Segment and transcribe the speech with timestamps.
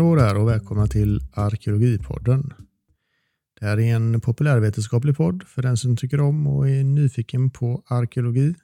[0.00, 2.52] Hallå där och välkomna till Arkeologipodden.
[3.60, 7.82] Det här är en populärvetenskaplig podd för den som tycker om och är nyfiken på
[7.86, 8.54] arkeologi.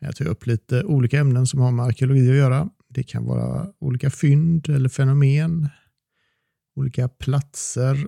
[0.00, 2.70] Jag tar upp lite olika ämnen som har med arkeologi att göra.
[2.88, 5.68] Det kan vara olika fynd eller fenomen,
[6.76, 8.06] olika platser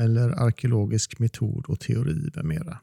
[0.00, 2.78] eller arkeologisk metod och teori med mera.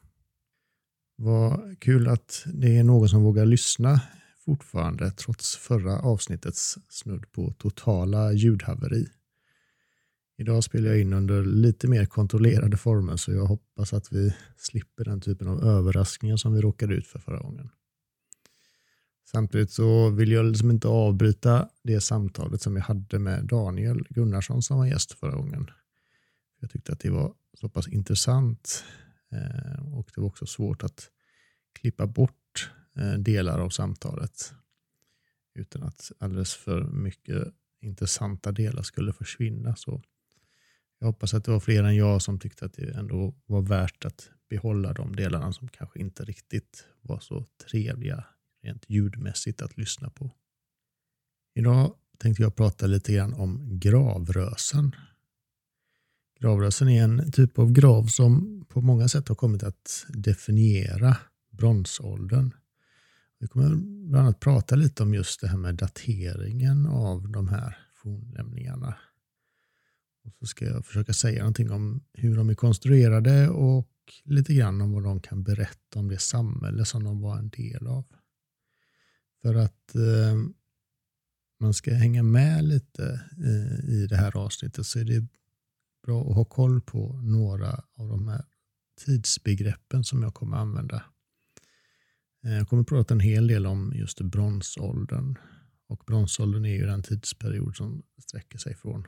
[1.16, 4.00] Vad kul att det är någon som vågar lyssna
[4.50, 9.08] fortfarande trots förra avsnittets snudd på totala ljudhaveri.
[10.38, 15.04] Idag spelar jag in under lite mer kontrollerade former så jag hoppas att vi slipper
[15.04, 17.70] den typen av överraskningar som vi råkade ut för förra gången.
[19.30, 24.62] Samtidigt så vill jag liksom inte avbryta det samtalet som jag hade med Daniel Gunnarsson
[24.62, 25.70] som var gäst förra gången.
[26.60, 28.84] Jag tyckte att det var så pass intressant
[29.32, 31.10] eh, och det var också svårt att
[31.80, 32.36] klippa bort
[32.96, 34.54] Eh, delar av samtalet
[35.54, 39.76] utan att alldeles för mycket intressanta delar skulle försvinna.
[39.76, 40.02] Så
[40.98, 44.04] jag hoppas att det var fler än jag som tyckte att det ändå var värt
[44.04, 48.24] att behålla de delarna som kanske inte riktigt var så trevliga
[48.62, 50.30] rent ljudmässigt att lyssna på.
[51.54, 54.96] Idag tänkte jag prata lite grann om gravrösen.
[56.40, 61.16] Gravrösen är en typ av grav som på många sätt har kommit att definiera
[61.50, 62.54] bronsåldern.
[63.40, 63.76] Vi kommer
[64.10, 68.94] bland annat prata lite om just det här med dateringen av de här fornlämningarna.
[70.24, 73.88] Och så ska jag försöka säga någonting om hur de är konstruerade och
[74.24, 77.86] lite grann om vad de kan berätta om det samhälle som de var en del
[77.86, 78.04] av.
[79.42, 80.34] För att eh,
[81.60, 85.26] man ska hänga med lite i, i det här avsnittet så är det
[86.06, 88.44] bra att ha koll på några av de här
[89.04, 91.02] tidsbegreppen som jag kommer använda.
[92.44, 95.38] Eh, jag kommer att prata en hel del om just bronsåldern.
[95.86, 99.06] Och bronsåldern är ju den tidsperiod som sträcker sig från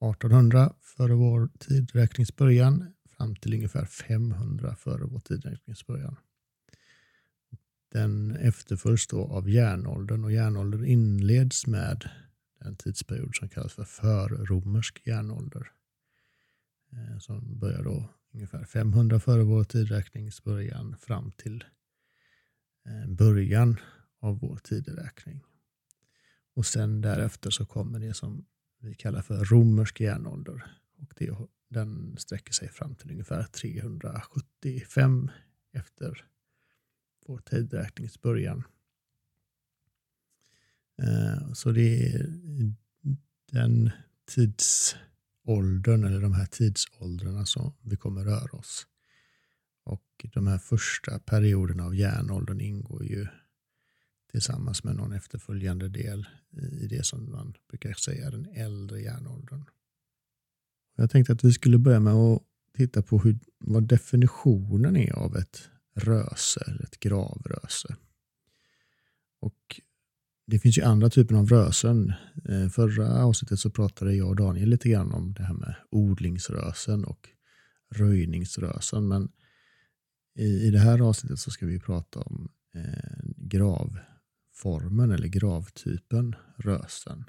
[0.00, 6.16] 1800 före vår tidräknings början fram till ungefär 500 före vår tidräknings början.
[7.92, 12.10] Den efterföljs då av järnåldern och järnåldern inleds med
[12.60, 15.70] en tidsperiod som kallas för förromersk järnålder.
[16.92, 21.64] Eh, som börjar då ungefär 500 före vår tidräknings början fram till
[22.86, 23.76] Eh, början
[24.20, 25.40] av vår tideräkning.
[26.54, 28.44] Och sen därefter så kommer det som
[28.80, 30.76] vi kallar för romersk järnålder.
[30.98, 31.36] Och det,
[31.68, 35.30] den sträcker sig fram till ungefär 375
[35.72, 36.24] efter
[37.26, 38.64] vår tideräknings början.
[41.02, 42.26] Eh, så det är
[43.52, 43.90] den
[44.26, 48.86] tidsåldern eller de här tidsåldrarna som vi kommer röra oss.
[49.84, 53.26] Och de här första perioderna av järnåldern ingår ju
[54.30, 56.26] tillsammans med någon efterföljande del
[56.80, 59.64] i det som man brukar säga den äldre järnåldern.
[60.96, 62.42] Jag tänkte att vi skulle börja med att
[62.76, 67.96] titta på hur, vad definitionen är av ett röse eller ett gravröse.
[69.40, 69.80] Och
[70.46, 72.12] det finns ju andra typer av rösen.
[72.48, 77.04] Eh, förra avsnittet så pratade jag och Daniel lite grann om det här med odlingsrösen
[77.04, 77.28] och
[77.90, 79.08] röjningsrösen.
[79.08, 79.32] Men
[80.34, 87.24] i, det här avsnittet så ska vi prata om eh, gravformen eller gravtypen rösen.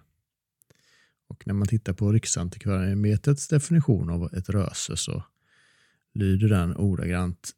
[1.28, 5.24] Och när man tittar på Riksantikvarieämbetets definition av ett röse så
[6.14, 7.52] lyder den ordagrant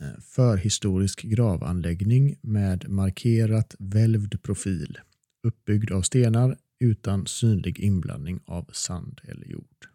[0.00, 4.98] eh, förhistorisk gravanläggning med markerat välvd profil,
[5.42, 9.88] uppbyggd av stenar utan synlig inblandning av sand eller jord.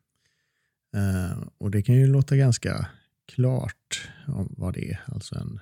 [0.96, 2.88] Eh, och Det kan ju låta ganska
[3.28, 5.60] klart om vad det är, alltså en,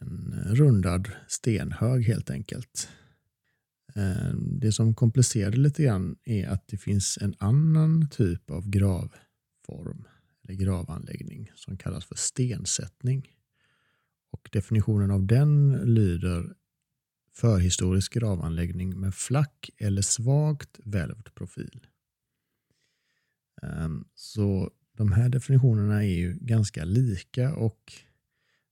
[0.00, 2.88] en rundad stenhög helt enkelt.
[3.94, 8.68] Eh, det som komplicerar det lite grann är att det finns en annan typ av
[8.68, 10.08] gravform
[10.42, 13.30] eller gravanläggning som kallas för stensättning.
[14.30, 16.54] Och definitionen av den lyder
[17.32, 21.86] förhistorisk gravanläggning med flack eller svagt välvd profil.
[23.62, 27.92] Eh, så de här definitionerna är ju ganska lika och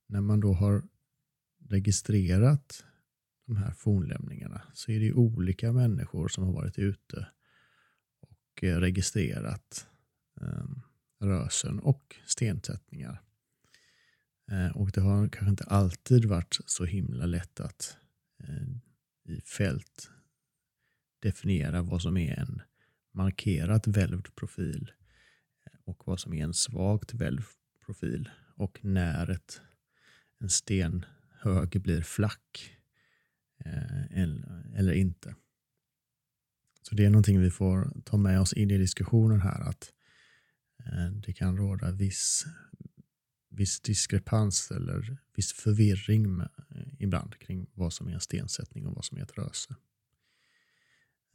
[0.06, 0.82] när man då har
[1.68, 2.84] registrerat
[3.46, 7.26] de här fornlämningarna så är det olika människor som har varit ute
[8.20, 9.86] och eh, registrerat
[10.40, 10.82] ehm,
[11.20, 13.22] rösen och stensättningar.
[14.50, 17.96] Eh, och det har kanske inte alltid varit så himla lätt att
[18.44, 18.68] eh,
[19.24, 20.10] i fält
[21.20, 22.62] definiera vad som är en
[23.12, 25.01] markerat välvd profil eh,
[25.84, 27.46] och vad som är en svagt välvd
[27.86, 29.60] profil och när ett,
[30.38, 32.76] en stenhög blir flack
[33.64, 34.20] eh,
[34.74, 35.34] eller inte.
[36.82, 39.92] Så det är någonting vi får ta med oss in i diskussionen här att
[40.86, 42.46] eh, det kan råda viss,
[43.50, 48.94] viss diskrepans eller viss förvirring med, eh, ibland kring vad som är en stensättning och
[48.94, 49.74] vad som är ett röse.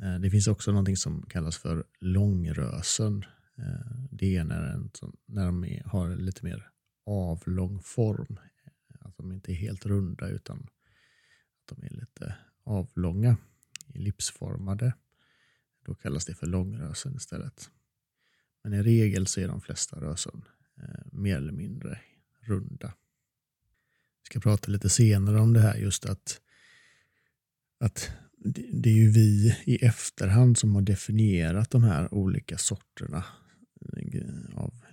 [0.04, 3.26] Eh, det finns också någonting som kallas för långrösen.
[3.58, 4.92] Eh, det är när, en,
[5.26, 6.70] när de har lite mer
[7.06, 8.40] avlång form.
[8.66, 13.38] Eh, att de inte är helt runda utan att de är lite avlånga,
[13.96, 14.94] ellipsformade.
[15.86, 17.70] Då kallas det för långrösen istället.
[18.64, 20.42] Men i regel så är de flesta rösen
[20.78, 22.00] eh, mer eller mindre
[22.40, 22.94] runda.
[24.24, 26.42] Vi ska prata lite senare om det här just att,
[27.80, 28.12] att
[28.72, 33.24] det är ju vi i efterhand som har definierat de här olika sorterna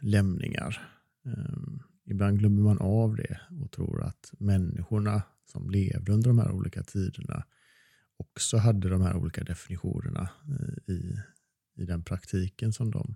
[0.04, 0.90] lämningar.
[1.24, 6.50] Ehm, ibland glömmer man av det och tror att människorna som levde under de här
[6.50, 7.44] olika tiderna
[8.16, 11.18] också hade de här olika definitionerna eh, i,
[11.76, 13.14] i den praktiken som de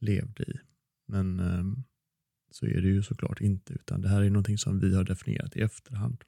[0.00, 0.60] levde i.
[1.06, 1.82] Men ehm,
[2.50, 5.56] så är det ju såklart inte, utan det här är någonting som vi har definierat
[5.56, 6.24] i efterhand.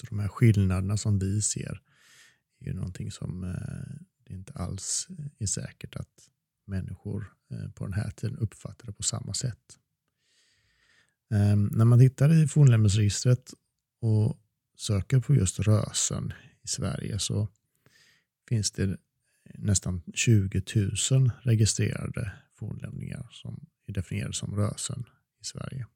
[0.00, 1.82] Så de här skillnaderna som vi ser
[2.58, 5.08] är ju någonting som eh, det inte alls
[5.38, 6.30] är säkert att
[6.64, 9.78] människor eh, på den här tiden uppfattade på samma sätt.
[11.30, 13.52] Ehm, när man tittar i fornlämningsregistret
[14.00, 14.38] och
[14.76, 16.32] söker på just rösen
[16.62, 17.48] i Sverige så
[18.48, 18.96] finns det
[19.54, 20.62] nästan 20
[21.10, 25.04] 000 registrerade fornlämningar som är definierade som rösen
[25.40, 25.86] i Sverige.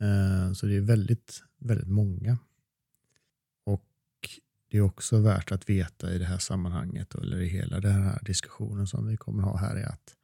[0.00, 2.38] Ehm, så det är väldigt, väldigt många.
[4.72, 8.18] Det är också värt att veta i det här sammanhanget, eller i hela den här
[8.24, 10.16] diskussionen som vi kommer ha här, är att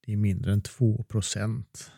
[0.00, 1.90] det är mindre än 2 procent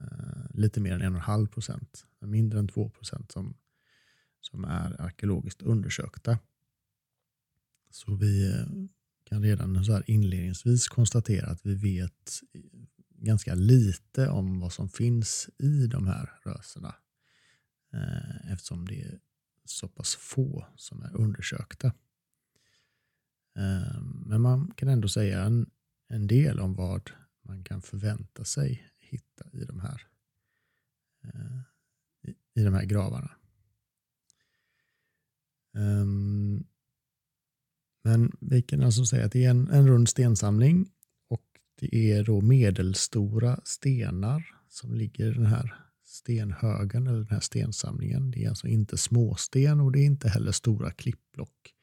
[0.00, 3.56] eh, lite mer än 1,5 procent, mindre än 2 procent som,
[4.40, 6.38] som är arkeologiskt undersökta.
[7.90, 8.66] Så vi eh,
[9.24, 12.40] kan redan så här inledningsvis konstatera att vi vet
[13.10, 16.94] ganska lite om vad som finns i de här rösena.
[17.92, 19.18] Eh, eftersom det är
[19.68, 21.86] så pass få som är undersökta.
[23.56, 25.70] Eh, men man kan ändå säga en,
[26.08, 27.10] en del om vad
[27.42, 30.02] man kan förvänta sig hitta i de här,
[31.24, 31.60] eh,
[32.22, 33.30] i, i, de här gravarna.
[35.74, 36.66] Ehm,
[38.04, 40.90] men vi kan alltså säga att det är en, en rund stensamling
[41.28, 47.40] och det är då medelstora stenar som ligger i den här stenhögen eller den här
[47.40, 48.30] stensamlingen.
[48.30, 51.74] Det är alltså inte småsten och det är inte heller stora klippblock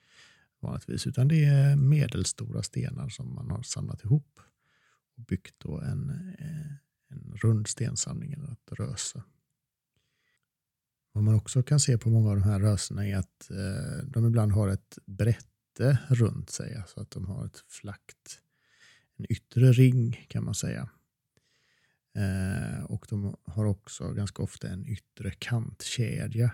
[0.60, 4.40] vanligtvis utan det är medelstora stenar som man har samlat ihop
[5.18, 6.72] och byggt då en, eh,
[7.08, 9.24] en rund stensamling eller ett röse.
[11.12, 14.26] Vad man också kan se på många av de här rösena är att eh, de
[14.26, 18.42] ibland har ett brätte runt sig, alltså att de har ett flakt,
[19.16, 20.90] en yttre ring kan man säga.
[22.16, 26.52] Eh, och de har också ganska ofta en yttre kantkedja.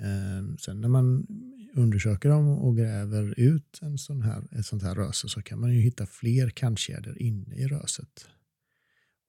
[0.00, 1.26] Eh, sen när man
[1.74, 5.74] undersöker dem och gräver ut en sån här, ett sånt här röse så kan man
[5.74, 8.26] ju hitta fler kantkedjor inne i röset.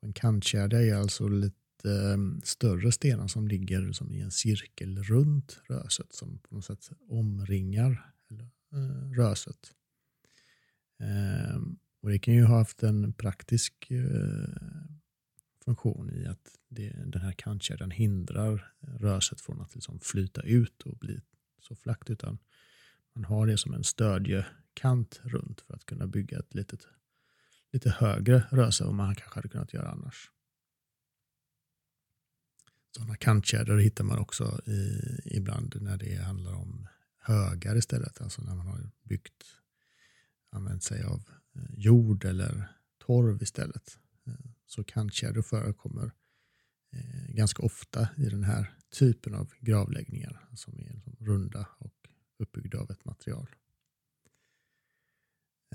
[0.02, 1.56] En kantkedja är alltså lite
[1.86, 6.90] eh, större stenar som ligger som i en cirkel runt röset som på något sätt
[7.10, 8.14] omringar
[8.74, 9.74] eh, röset.
[11.00, 11.60] Eh,
[12.02, 14.50] och det kan ju ha haft en praktisk eh,
[15.66, 20.98] funktion i att det, den här kantkedjan hindrar röset från att liksom flyta ut och
[20.98, 21.22] bli
[21.60, 22.38] så flackt utan
[23.14, 26.88] man har det som en stödjekant runt för att kunna bygga ett litet
[27.72, 30.32] lite högre röse än man kanske hade kunnat göra annars.
[32.96, 36.88] Sådana kantkedjor hittar man också i, ibland när det handlar om
[37.20, 38.22] högar istället.
[38.22, 39.44] Alltså när man har byggt,
[40.52, 41.29] använt sig av
[41.80, 42.68] jord eller
[42.98, 44.00] torv istället.
[44.28, 44.34] Eh,
[44.66, 46.12] så kantkedjor förekommer
[46.94, 51.94] eh, ganska ofta i den här typen av gravläggningar som är liksom runda och
[52.40, 53.48] uppbyggda av ett material.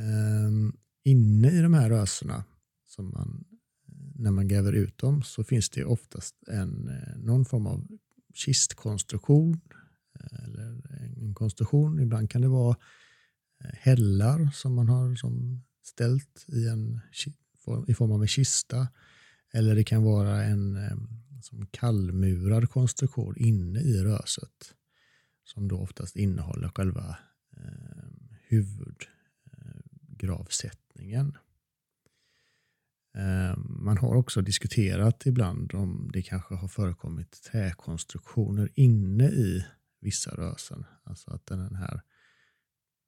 [0.00, 2.44] Ehm, inne i de här rösorna,
[2.84, 3.44] som man,
[3.88, 7.86] eh, när man gräver ut dem, så finns det oftast en, någon form av
[8.34, 9.60] kistkonstruktion.
[10.30, 10.82] Eller
[11.16, 12.00] en konstruktion.
[12.00, 12.76] Ibland kan det vara
[13.58, 17.00] hällar som man har som ställt i, en,
[17.86, 18.88] i form av en kista.
[19.52, 20.78] Eller det kan vara en
[21.44, 24.74] som kallmurad konstruktion inne i röset.
[25.44, 27.18] Som då oftast innehåller själva
[27.56, 28.04] eh,
[28.42, 31.36] huvudgravsättningen.
[33.16, 39.66] Eh, man har också diskuterat ibland om det kanske har förekommit träkonstruktioner inne i
[40.00, 40.84] vissa rösen.
[41.04, 42.00] Alltså att den här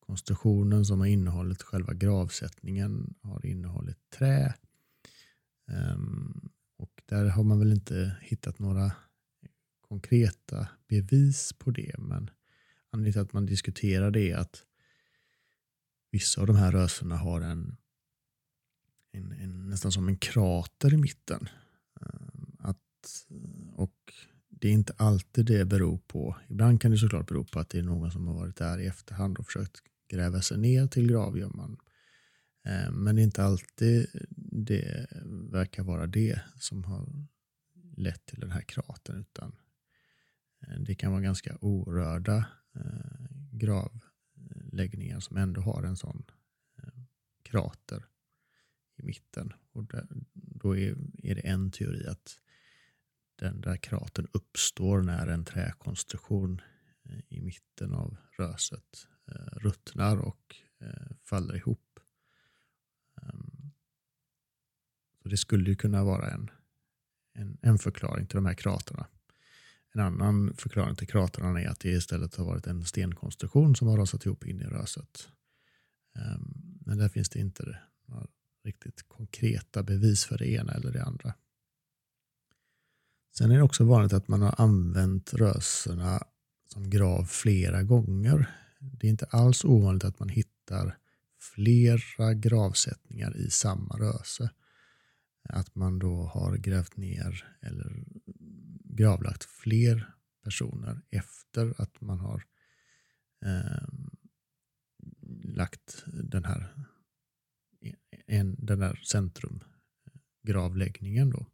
[0.07, 4.55] konstruktionen som har innehållit själva gravsättningen har innehållit trä.
[5.69, 8.93] Ehm, och där har man väl inte hittat några
[9.81, 11.95] konkreta bevis på det.
[11.99, 12.31] Men
[12.91, 14.63] anledningen till att man diskuterar det är att
[16.11, 17.77] vissa av de här röselserna har en,
[19.13, 21.49] en, en, nästan som en krater i mitten.
[22.01, 23.27] Ehm, att,
[23.75, 24.13] och
[24.49, 26.37] det är inte alltid det beror på.
[26.49, 28.87] Ibland kan det såklart bero på att det är någon som har varit där i
[28.87, 31.77] efterhand och försökt gräva sig ner till gravgömman.
[32.67, 34.07] Eh, men det är inte alltid
[34.67, 35.07] det
[35.51, 37.27] verkar vara det som har
[37.97, 39.21] lett till den här kratern.
[39.21, 39.57] Utan
[40.61, 46.25] eh, det kan vara ganska orörda eh, gravläggningar som ändå har en sån
[47.43, 48.07] krater
[48.97, 49.53] i mitten.
[49.73, 49.85] Och
[50.33, 52.39] då är det en teori att
[53.37, 56.61] den där kratern uppstår när en träkonstruktion
[57.29, 62.01] i mitten av röset Eh, ruttnar och eh, faller ihop.
[63.23, 63.73] Ehm,
[65.23, 66.51] så Det skulle ju kunna vara en,
[67.33, 69.07] en, en förklaring till de här kraterna.
[69.95, 73.97] En annan förklaring till kraterna är att det istället har varit en stenkonstruktion som har
[73.97, 75.29] rasat ihop in i röset.
[76.17, 78.27] Ehm, men där finns det inte några
[78.65, 81.35] riktigt konkreta bevis för det ena eller det andra.
[83.39, 86.23] Sen är det också vanligt att man har använt rösena
[86.67, 88.66] som grav flera gånger.
[88.93, 90.99] Det är inte alls ovanligt att man hittar
[91.39, 94.51] flera gravsättningar i samma röse.
[95.49, 98.05] Att man då har grävt ner eller
[98.85, 100.15] gravlagt fler
[100.45, 102.45] personer efter att man har
[103.45, 103.89] eh,
[105.45, 106.75] lagt den här,
[108.27, 111.31] en, den här centrumgravläggningen.
[111.31, 111.47] Då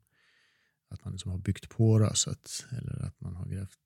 [0.93, 3.79] att man liksom har byggt på röset eller att man har grävt,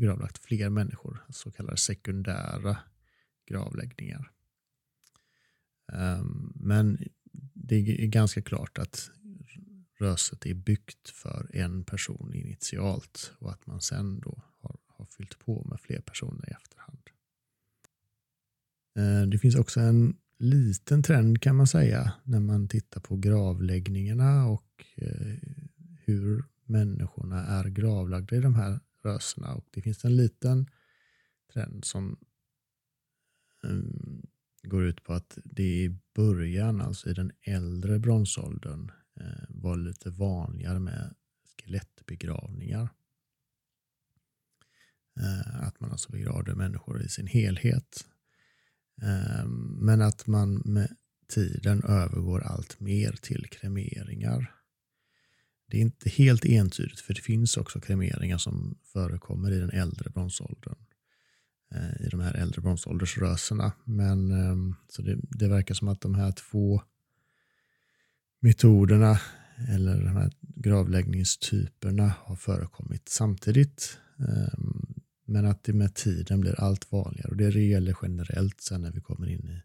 [0.00, 2.78] gravlagt fler människor, så kallade sekundära
[3.46, 4.30] gravläggningar.
[5.92, 6.98] Ehm, men
[7.54, 9.10] det är ganska klart att
[9.98, 15.38] röset är byggt för en person initialt och att man sen då har, har fyllt
[15.38, 17.02] på med fler personer i efterhand.
[18.98, 24.46] Ehm, det finns också en liten trend kan man säga när man tittar på gravläggningarna
[24.46, 25.36] och eh,
[26.04, 30.70] hur människorna är gravlagda i de här rörelserna Och det finns en liten
[31.52, 32.18] trend som
[33.62, 34.26] um,
[34.62, 40.10] går ut på att det i början, alltså i den äldre bronsåldern, uh, var lite
[40.10, 41.14] vanligare med
[41.44, 42.88] skelettbegravningar.
[45.20, 48.06] Uh, att man alltså begravde människor i sin helhet.
[49.02, 50.96] Ehm, men att man med
[51.28, 54.54] tiden övergår allt mer till kremeringar.
[55.70, 60.10] Det är inte helt entydigt för det finns också kremeringar som förekommer i den äldre
[60.10, 60.76] bronsåldern.
[61.74, 63.72] Eh, I de här äldre bronsåldersröserna.
[63.84, 66.82] Men ehm, så det, det, verkar som att de här två
[68.40, 69.20] metoderna
[69.68, 73.98] eller de här gravläggningstyperna har förekommit samtidigt.
[74.18, 78.92] Ehm, men att det med tiden blir allt vanligare och det gäller generellt sen när
[78.92, 79.60] vi kommer in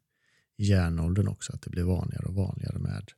[0.58, 3.12] i järnåldern också att det blir vanligare och vanligare med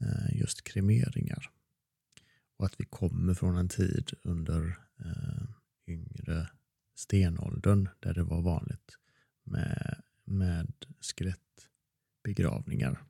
[0.00, 1.50] eh, just kremeringar.
[2.64, 5.42] Och att vi kommer från en tid under eh,
[5.86, 6.50] yngre
[6.94, 8.98] stenåldern där det var vanligt
[9.42, 13.02] med, med skelettbegravningar.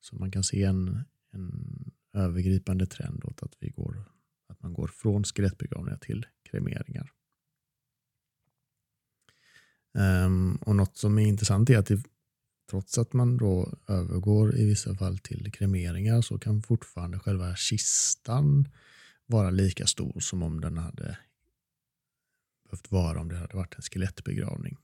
[0.00, 4.04] Så man kan se en, en övergripande trend åt att, vi går,
[4.48, 7.12] att man går från skelettbegravningar till kremeringar.
[9.92, 12.02] Um, och Något som är intressant är att det
[12.70, 18.68] Trots att man då övergår i vissa fall till kremeringar så kan fortfarande själva kistan
[19.26, 21.18] vara lika stor som om den hade
[22.64, 24.76] behövt vara om det hade varit en skelettbegravning.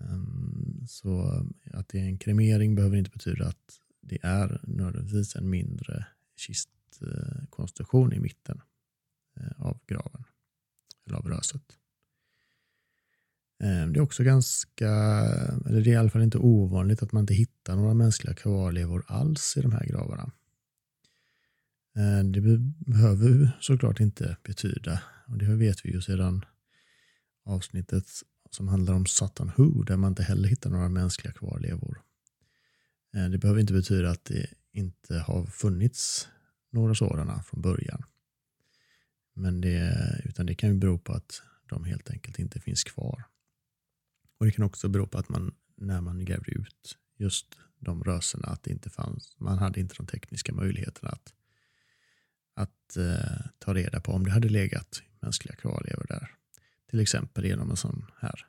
[0.00, 5.50] Ehm, så att det är en kremering behöver inte betyda att det är nödvändigtvis en
[5.50, 8.60] mindre kistkonstruktion i mitten
[9.36, 10.24] eh, av graven
[11.06, 11.78] eller av röset.
[13.60, 14.90] Eh, det är också ganska,
[15.66, 19.04] eller det är i alla fall inte ovanligt att man inte hittar några mänskliga kvarlevor
[19.06, 20.30] alls i de här gravarna.
[21.96, 22.40] Eh, det
[22.86, 26.44] behöver såklart inte betyda, och det vet vi ju sedan
[27.44, 28.06] avsnittet
[28.50, 32.02] som handlar om Sutton Who, där man inte heller hittar några mänskliga kvarlevor.
[33.14, 36.28] Eh, det behöver inte betyda att det inte har funnits
[36.70, 38.02] några sådana från början.
[39.34, 43.24] Men det, utan det kan ju bero på att de helt enkelt inte finns kvar.
[44.42, 48.48] Och Det kan också bero på att man när man grävde ut just de röserna,
[48.48, 51.34] att det inte fanns, man hade inte de tekniska möjligheterna att,
[52.54, 56.30] att eh, ta reda på om det hade legat mänskliga kvarlevor där.
[56.90, 58.46] Till exempel genom en sån här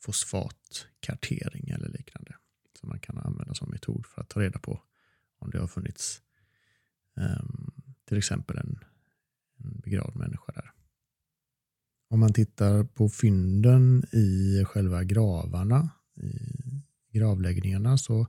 [0.00, 2.34] fosfatkartering eller liknande.
[2.80, 4.82] Som man kan använda som metod för att ta reda på
[5.38, 6.22] om det har funnits
[7.16, 7.44] eh,
[8.04, 8.78] till exempel en,
[9.64, 10.72] en begravd människa där.
[12.10, 15.90] Om man tittar på fynden i själva gravarna,
[17.12, 18.26] i gravläggningarna, så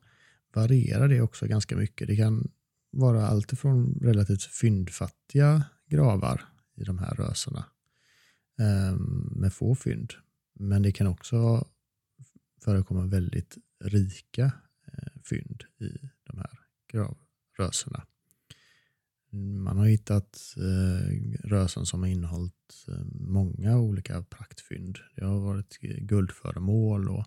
[0.53, 2.07] varierar det också ganska mycket.
[2.07, 2.51] Det kan
[2.91, 6.41] vara alltifrån relativt fyndfattiga gravar
[6.75, 7.65] i de här rösarna
[8.59, 10.13] ehm, med få fynd.
[10.53, 11.67] Men det kan också
[12.63, 14.51] förekomma väldigt rika
[14.87, 16.59] eh, fynd i de här
[16.91, 18.05] gravrösena.
[19.63, 21.17] Man har hittat eh,
[21.49, 22.53] rösen som har innehållit
[22.87, 24.97] Eh, många olika praktfynd.
[25.15, 27.25] Det har varit eh, guldföremål och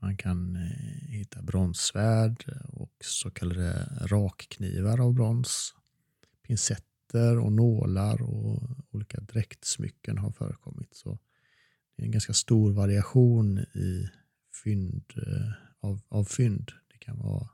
[0.00, 5.74] man kan eh, hitta bronssvärd och så kallade rakknivar av brons.
[6.46, 10.94] Pincetter och nålar och olika dräktsmycken har förekommit.
[10.94, 11.18] Så
[11.96, 14.08] det är en ganska stor variation i
[14.64, 15.12] fynd,
[15.80, 16.72] av, av fynd.
[16.92, 17.48] Det kan vara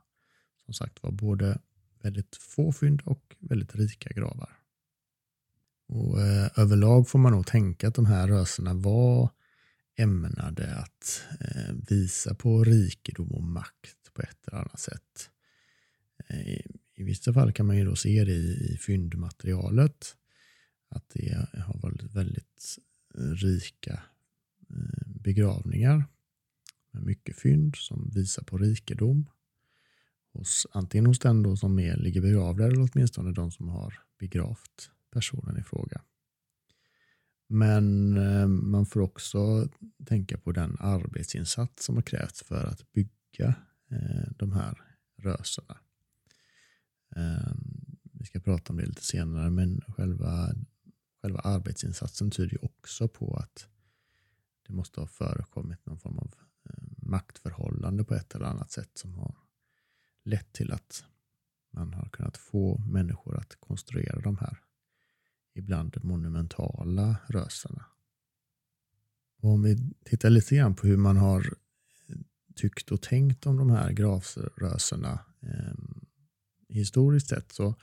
[0.65, 1.59] som sagt var både
[2.01, 4.58] väldigt få fynd och väldigt rika gravar.
[5.89, 9.29] Och, eh, överlag får man nog tänka att de här rörelserna var
[9.95, 15.29] ämnade att eh, visa på rikedom och makt på ett eller annat sätt.
[16.27, 16.65] Eh, I,
[16.95, 20.15] I vissa fall kan man ju då se det i, i fyndmaterialet
[20.89, 22.77] att det har varit väldigt
[23.17, 24.03] eh, rika
[24.69, 26.05] eh, begravningar
[26.91, 29.29] med mycket fynd som visar på rikedom.
[30.33, 34.91] Hos, antingen hos den då som är, ligger begravd eller åtminstone de som har begravt
[35.11, 36.01] personen i fråga.
[37.47, 39.67] Men eh, man får också
[40.05, 43.55] tänka på den arbetsinsats som har krävts för att bygga
[43.91, 44.81] eh, de här
[45.17, 45.77] rösarna.
[47.15, 47.53] Eh,
[48.03, 50.49] vi ska prata om det lite senare, men själva,
[51.21, 53.67] själva arbetsinsatsen tyder också på att
[54.67, 56.33] det måste ha förekommit någon form av
[56.97, 59.35] maktförhållande på ett eller annat sätt som har
[60.23, 61.05] lett till att
[61.71, 64.57] man har kunnat få människor att konstruera de här
[65.59, 67.85] ibland monumentala rörelserna.
[69.41, 71.53] Och om vi tittar lite grann på hur man har
[72.55, 75.73] tyckt och tänkt om de här gravrörelserna eh,
[76.69, 77.75] historiskt sett så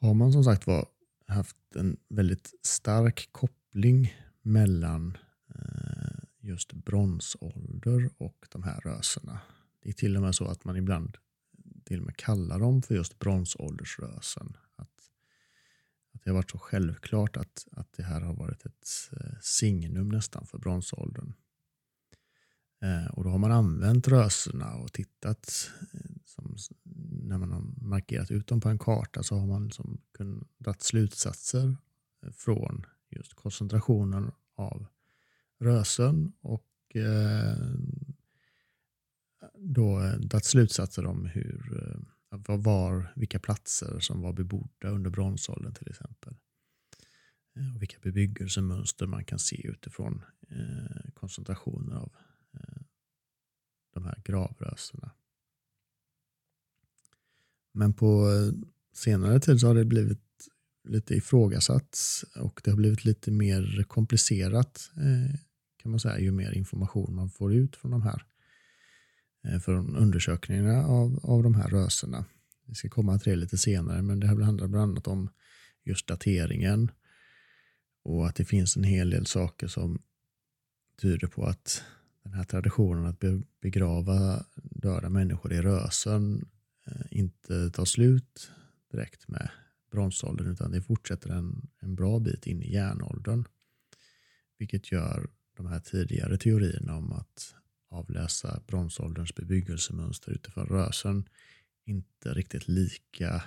[0.00, 0.86] har man som sagt var
[1.26, 5.18] haft en väldigt stark koppling mellan
[5.54, 9.40] eh, just bronsålder och de här rörelserna.
[9.82, 11.16] Det är till och med så att man ibland
[11.84, 14.56] till och med kallar dem för just bronsåldersrösen.
[16.14, 20.08] Att det har varit så självklart att, att det här har varit ett eh, signum
[20.08, 21.34] nästan för bronsåldern.
[22.82, 26.56] Eh, och då har man använt röserna och tittat, eh, som,
[27.22, 31.76] när man har markerat ut dem på en karta så har man liksom kunnat slutsatser
[32.32, 34.86] från just koncentrationen av
[35.60, 37.56] rösen och eh,
[39.54, 45.88] då dragit slutsatser om hur vad var, vilka platser som var bebodda under bronsåldern till
[45.88, 46.34] exempel.
[47.56, 52.12] Eh, och vilka bebyggelsemönster man kan se utifrån eh, koncentrationer av
[52.54, 52.82] eh,
[53.94, 55.10] de här gravrösena.
[57.72, 60.20] Men på eh, senare tid så har det blivit
[60.88, 61.98] lite ifrågasatt
[62.36, 65.38] och det har blivit lite mer komplicerat eh,
[65.76, 68.33] kan man säga ju mer information man får ut från de här Eh,
[69.44, 72.24] Eh, från undersökningarna av, av de här röserna.
[72.66, 75.30] Vi ska komma till det lite senare, men det här handlar bland annat om
[75.84, 76.90] just dateringen
[78.02, 80.02] och att det finns en hel del saker som
[81.00, 81.82] tyder på att
[82.22, 83.24] den här traditionen att
[83.60, 86.48] begrava döda människor i rösen
[86.86, 88.50] eh, inte tar slut
[88.92, 89.50] direkt med
[89.90, 93.44] bronsåldern utan det fortsätter en, en bra bit in i järnåldern.
[94.58, 97.54] Vilket gör de här tidigare teorierna om att
[97.94, 101.28] avläsa bronsålderns bebyggelsemönster utifrån rösen
[101.84, 103.42] inte riktigt lika,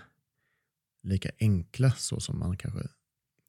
[1.03, 2.87] lika enkla så som man kanske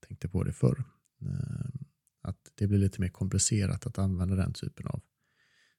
[0.09, 0.85] tänkte på det förr.
[1.21, 1.85] Ehm,
[2.21, 5.01] att det blir lite mer komplicerat att använda den typen av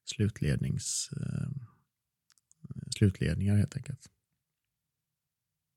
[0.04, 1.66] slutlednings, ehm,
[2.96, 4.10] slutledningar helt enkelt.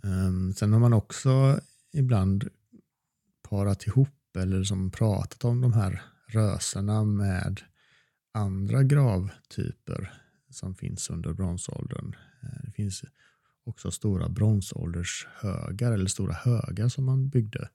[0.03, 1.60] Ehm, sen har man också
[1.91, 2.49] ibland
[3.41, 7.62] parat ihop eller som pratat om de här röserna med
[8.34, 10.13] andra gravtyper
[10.50, 12.15] som finns under bronsåldern.
[12.43, 13.04] Eh, det finns
[13.63, 17.69] också stora bronsåldershögar eller stora högar som man byggde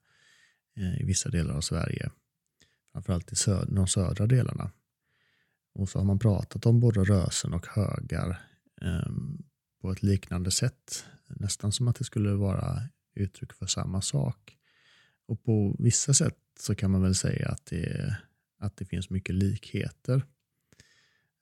[0.77, 2.11] eh, i vissa delar av Sverige.
[2.91, 4.71] Framförallt i söd de södra delarna.
[5.73, 8.41] Och så har man pratat om både rösen och högar
[8.81, 9.11] eh,
[9.81, 11.05] på ett liknande sätt.
[11.27, 12.81] Nästan som att det skulle vara
[13.15, 14.57] uttryck för samma sak.
[15.27, 18.17] Och på vissa sätt så kan man väl säga att det,
[18.59, 20.23] att det finns mycket likheter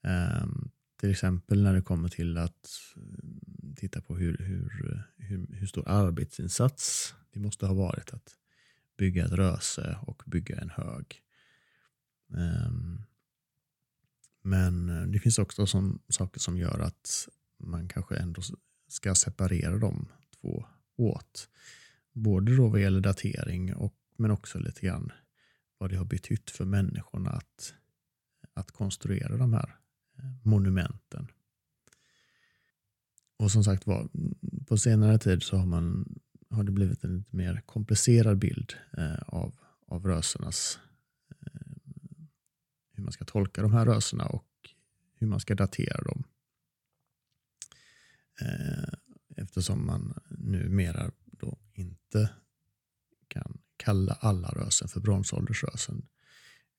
[0.07, 4.73] Ehm, till exempel när det kommer till att mm, titta på hur, hur,
[5.17, 8.35] hur, hur stor arbetsinsats det måste ha varit att
[8.97, 11.21] bygga ett röse och bygga en hög.
[12.37, 13.01] Ehm,
[14.41, 18.41] men eh, det finns också som, saker som gör att man kanske ändå
[18.87, 20.07] ska separera de
[20.41, 20.65] två
[20.95, 21.49] åt.
[22.13, 25.11] Både då vad gäller datering och, men också lite grann
[25.77, 27.73] vad det har betytt för människorna att,
[28.53, 29.75] att konstruera de här
[30.43, 31.27] monumenten.
[33.37, 34.09] Och som sagt var,
[34.67, 39.19] på senare tid så har, man, har det blivit en lite mer komplicerad bild eh,
[39.27, 39.55] av,
[39.87, 40.79] av rösernas,
[41.29, 41.71] eh,
[42.91, 44.69] hur man ska tolka de här röserna och
[45.15, 46.23] hur man ska datera dem.
[48.41, 48.93] Eh,
[49.37, 52.29] eftersom man numera då inte
[53.27, 56.07] kan kalla alla rösen för bronsåldersrösen.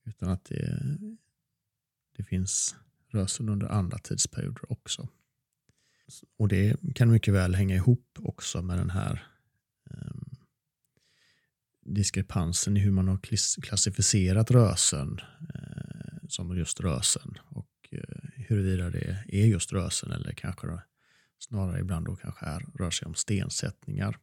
[0.05, 0.99] Utan att det,
[2.17, 2.77] det finns
[3.09, 5.09] rösen under andra tidsperioder också.
[6.39, 9.27] Och det kan mycket väl hänga ihop också med den här
[9.91, 10.31] um,
[11.87, 13.19] diskrepansen i hur man har
[13.63, 20.33] klassificerat rösen uh, eh, som just rösen och uh, huruvida det är just rösen eller
[20.33, 20.67] kanske
[21.39, 24.19] snarare ibland då kanske är, rör sig om stensättningar.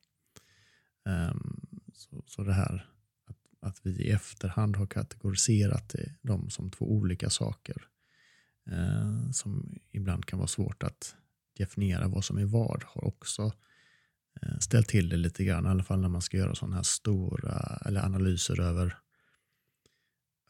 [1.05, 2.89] Um, så, så det här
[3.25, 7.87] att, att vi i efterhand har kategoriserat dem som två olika saker
[8.71, 11.15] eh, som ibland kan vara svårt att
[11.57, 13.53] definiera vad som är vad har också
[14.41, 16.83] eh, ställt till det lite grann, i alla fall när man ska göra sådana här
[16.83, 18.97] stora eller analyser över,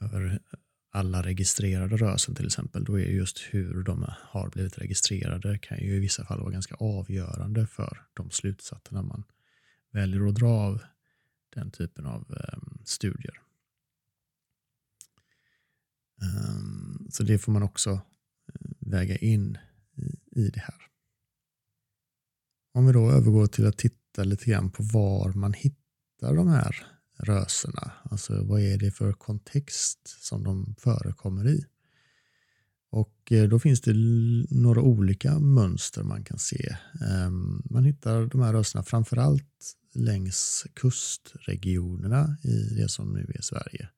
[0.01, 0.39] över
[0.91, 5.95] alla registrerade rörelser till exempel, då är just hur de har blivit registrerade kan ju
[5.95, 9.23] i vissa fall vara ganska avgörande för de slutsatserna man
[9.91, 10.81] väljer att dra av
[11.55, 13.44] den typen av eh, studier.
[16.21, 19.57] Um, så det får man också eh, väga in
[19.95, 20.81] i, i det här.
[22.73, 26.85] Om vi då övergår till att titta lite grann på var man hittar de här
[27.19, 27.91] röserna?
[28.03, 31.65] Alltså vad är det för kontext som de förekommer i?
[32.95, 33.93] Och eh, då finns det
[34.49, 36.77] några olika mönster man kan se.
[37.09, 43.89] Ehm, man hittar de här rösterna framförallt längs kustregionerna i det som nu är Sverige.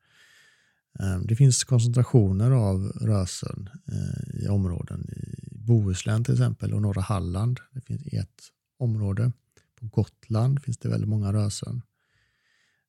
[0.99, 7.01] Ehm, det finns koncentrationer av rösen eh, i områden i Bohuslän till exempel och norra
[7.01, 7.59] Halland.
[7.71, 8.43] Det finns ett
[8.79, 9.31] område.
[9.79, 11.81] På Gotland finns det väldigt många rösen.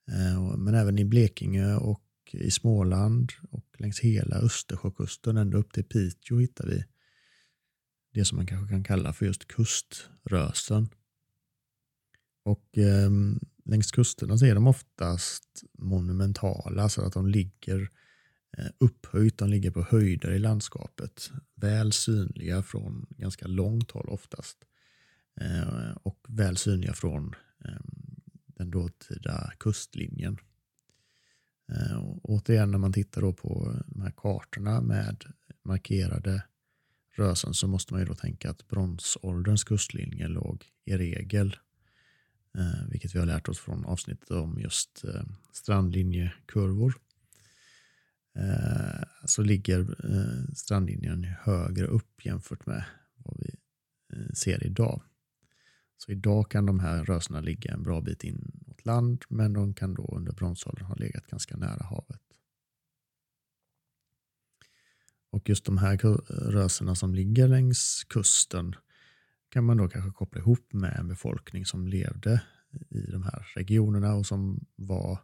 [0.09, 5.85] Ehm, men även i Blekinge och i Småland och längs hela Östersjökusten ända upp till
[5.85, 6.85] Piteå hittar vi
[8.15, 10.89] det som man kanske kan kalla för just kuströsen.
[12.49, 13.11] Och eh,
[13.65, 17.91] längs kusterna så är de oftast monumentala så att de ligger
[18.59, 21.31] eh, upphöjt, de ligger på höjder i landskapet.
[21.55, 24.59] Väl synliga från ganska långt håll oftast.
[25.41, 27.35] Eh, och väl synliga från
[27.65, 27.81] eh,
[28.47, 30.39] den dåtida kustlinjen.
[31.73, 35.25] Eh, och återigen när man tittar då på de här kartorna med
[35.65, 36.43] markerade
[37.17, 41.57] rösen så måste man ju då tänka att bronsålderns kustlinje låg i regel,
[42.59, 46.95] Eh, vilket vi har lärt oss från avsnittet om just eh, strandlinjekurvor,
[48.35, 52.85] eh, så ligger eh, strandlinjen högre upp jämfört med
[53.17, 53.55] vad vi
[54.35, 55.03] ser idag.
[55.97, 59.75] Så idag kan de här rösena ligga en bra bit in mot land, men de
[59.75, 62.23] kan då under bronsåldern ha legat ganska nära havet.
[65.31, 65.97] Och just de här
[66.51, 68.77] rösena som ligger längs kusten
[69.49, 72.43] kan man då kanske koppla ihop med en befolkning som levde
[72.91, 75.21] i de här regionerna och som var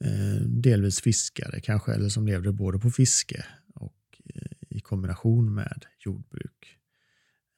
[0.00, 5.84] eh, delvis fiskare kanske, eller som levde både på fiske och eh, i kombination med
[5.98, 6.78] jordbruk.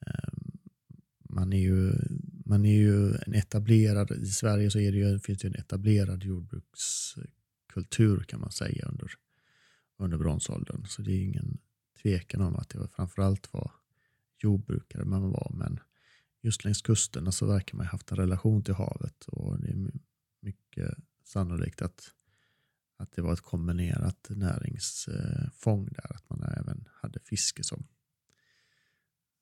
[0.07, 0.33] Eh,
[1.29, 1.93] man är ju
[2.45, 6.23] man är ju en etablerad, i Sverige så är det ju, finns det en etablerad
[6.23, 9.11] jordbrukskultur kan man säga under,
[9.99, 10.85] under bronsåldern.
[10.85, 11.57] Så det är ingen
[12.01, 13.71] tvekan om att det var, framförallt var
[14.43, 15.51] jordbrukare man var.
[15.53, 15.79] Men
[16.41, 19.91] just längs kusterna så verkar man ha haft en relation till havet och det är
[20.41, 22.11] mycket sannolikt att,
[22.97, 26.15] att det var ett kombinerat näringsfång där.
[26.15, 27.87] Att man även hade fiske som,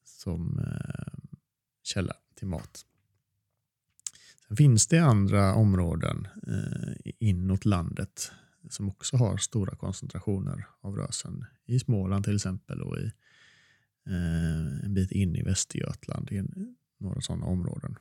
[0.03, 1.37] som eh,
[1.83, 2.85] källa till mat.
[4.47, 8.31] Sen finns det andra områden eh, inåt landet
[8.69, 11.45] som också har stora koncentrationer av rösen.
[11.65, 13.11] I Småland till exempel och i
[14.07, 16.43] Eh, en bit in i Västergötland i
[16.99, 17.95] några sådana områden.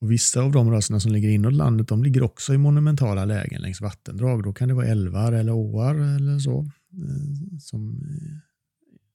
[0.00, 3.62] Och Vissa av de röserna som ligger inåt landet de ligger också i monumentala lägen
[3.62, 4.42] längs vattendrag.
[4.42, 6.60] Då kan det vara älvar eller åar eller så
[6.92, 8.36] eh, som eh,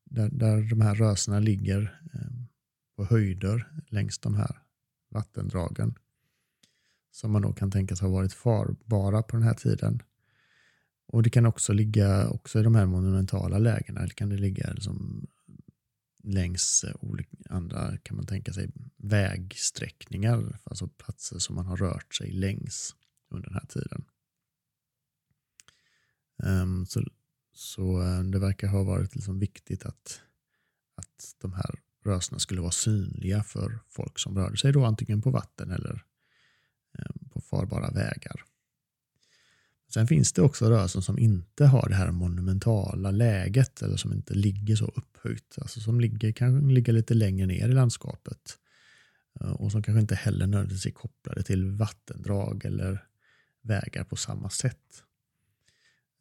[0.06, 2.48] där, där de här rösena ligger eh,
[2.96, 4.62] på höjder längs de här
[5.10, 5.96] vattendragen
[7.12, 10.02] som man då kan tänka sig ha varit farbara på den här tiden.
[11.16, 14.74] Och det kan också ligga också i de här monumentala lägena, eller kan det ligga
[14.74, 15.28] liksom
[16.24, 16.96] längs eh,
[17.50, 22.96] andra, kan man tänka sig, vägsträckningar, alltså platser som man har rört sig längs
[23.30, 24.06] under den här tiden.
[26.44, 27.04] Um, så,
[27.54, 30.22] så eh, det verkar ha varit liksom viktigt att,
[30.96, 35.32] att de här rörelserna skulle vara synliga för folk som rörde sig då antingen på
[35.32, 36.04] vatten eller
[36.98, 38.46] um, på farbara vägar.
[39.96, 44.34] Sen finns det också rörelser som inte har det här monumentala läget eller som inte
[44.34, 45.58] ligger så upphöjt.
[45.62, 48.58] Alltså som ligger, kanske ligger lite längre ner i landskapet.
[49.40, 53.04] Eh, och som kanske inte heller nödvändigtvis är kopplade till vattendrag eller
[53.62, 55.04] vägar på samma sätt.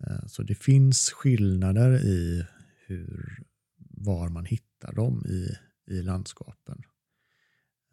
[0.07, 2.47] Eh, så det finns skillnader i
[2.87, 3.39] hur,
[3.77, 5.57] var man hittar dem i,
[5.95, 6.83] i landskapen.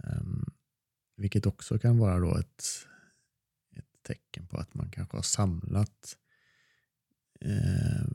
[0.04, 0.46] Ehm,
[1.18, 2.64] vilket också kan vara då ett,
[4.04, 6.18] tecken på att man kanske har samlat
[7.42, 8.08] eh,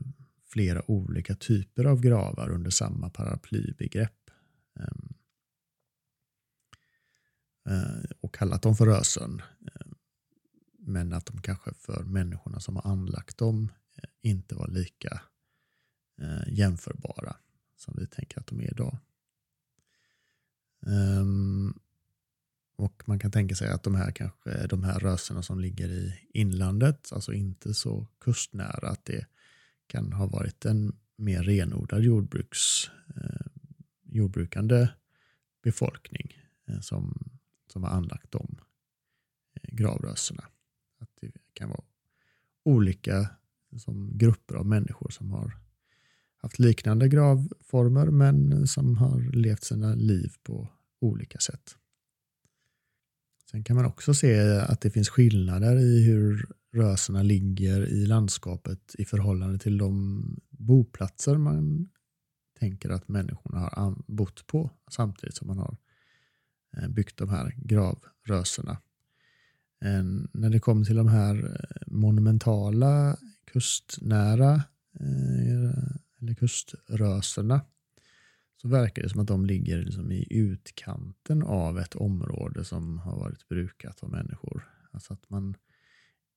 [0.45, 4.29] flera olika typer av gravar under samma paraplybegrepp.
[4.79, 5.13] Ehm,
[7.69, 9.41] eh, och kallat dem för rösen.
[9.61, 9.87] Eh,
[10.79, 15.21] men att de kanske för människorna som har anlagt dem eh, inte var lika
[16.21, 17.35] eh, jämförbara
[17.75, 18.97] som vi tänker att de är idag.
[20.85, 21.79] Um,
[22.77, 26.19] och man kan tänka sig att de här, kanske, de här rösena som ligger i
[26.33, 29.25] inlandet, alltså inte så kustnära, att det
[29.87, 33.47] kan ha varit en mer renodlad jordbruks, eh,
[34.03, 34.87] jordbrukande
[35.63, 37.29] befolkning eh, som,
[37.67, 38.57] som har anlagt de
[39.53, 40.43] eh, gravrösena.
[40.99, 41.83] Att det kan vara
[42.63, 43.29] olika
[43.77, 45.57] som grupper av människor som har
[46.37, 50.67] haft liknande gravformer men som har levt sina liv på
[50.99, 51.77] olika sätt.
[53.51, 58.95] Sen kan man också se att det finns skillnader i hur röserna ligger i landskapet
[58.97, 61.89] i förhållande till de boplatser man
[62.59, 65.77] tänker att människorna har bott på samtidigt som man har
[66.77, 68.77] eh, byggt de här gravröserna.
[70.33, 73.17] När det kommer till de här eh, monumentala
[73.51, 74.53] kustnära
[74.99, 75.83] eh,
[76.21, 77.61] eller kuströserna
[78.61, 83.19] så verkar det som att de ligger liksom i utkanten av ett område som har
[83.19, 84.69] varit brukat av människor.
[84.91, 85.55] Alltså att man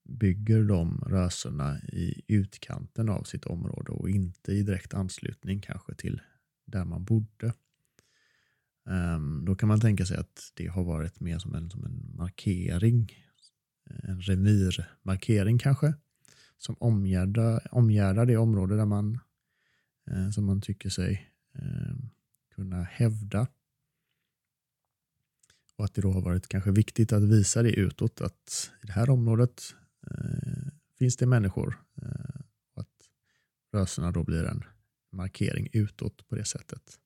[0.09, 6.21] bygger de röserna i utkanten av sitt område och inte i direkt anslutning kanske till
[6.65, 7.55] där man bodde.
[8.89, 12.17] Ehm, då kan man tänka sig att det har varit mer som en, som en
[12.17, 13.13] markering,
[14.03, 15.95] en revirmarkering kanske,
[16.59, 19.19] som omgärdar, omgärdar det område där man,
[20.11, 21.97] eh, som man tycker sig Eh,
[22.55, 23.47] kunna hävda.
[25.77, 28.93] Och att det då har varit kanske viktigt att visa det utåt att i det
[28.93, 29.75] här området
[30.11, 31.79] eh, finns det människor.
[32.03, 32.41] Eh,
[32.75, 33.11] och att
[33.73, 34.65] rörelserna då blir en
[35.13, 36.99] markering utåt på det sättet.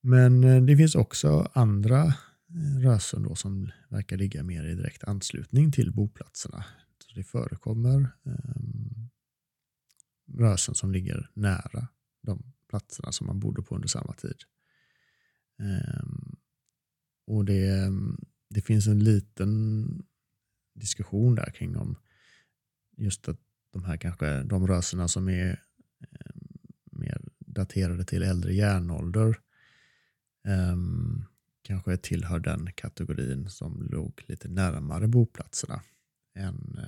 [0.00, 5.04] Men eh, det finns också andra eh, rösen då som verkar ligga mer i direkt
[5.04, 6.64] anslutning till boplatserna.
[6.98, 8.62] Så det förekommer eh,
[10.38, 11.88] rösen som ligger nära
[12.26, 14.36] de platserna som man bodde på under samma tid.
[15.58, 16.36] Ehm,
[17.26, 17.92] och det,
[18.50, 20.02] det finns en liten
[20.74, 21.96] diskussion där kring om
[22.96, 25.62] just att de här kanske de rörelserna som är
[26.00, 26.40] ehm,
[26.84, 29.40] mer daterade till äldre järnålder
[30.44, 31.24] ehm,
[31.62, 35.82] kanske tillhör den kategorin som låg lite närmare boplatserna
[36.34, 36.80] än,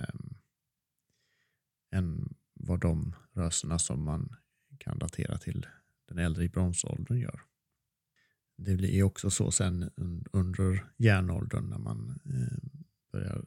[1.91, 4.37] än vad de rörelserna som man
[4.89, 5.67] kan datera till
[6.09, 7.41] den äldre i bronsåldern gör.
[8.57, 9.91] Det blir också så sen
[10.33, 12.81] under järnåldern när man eh,
[13.13, 13.45] börjar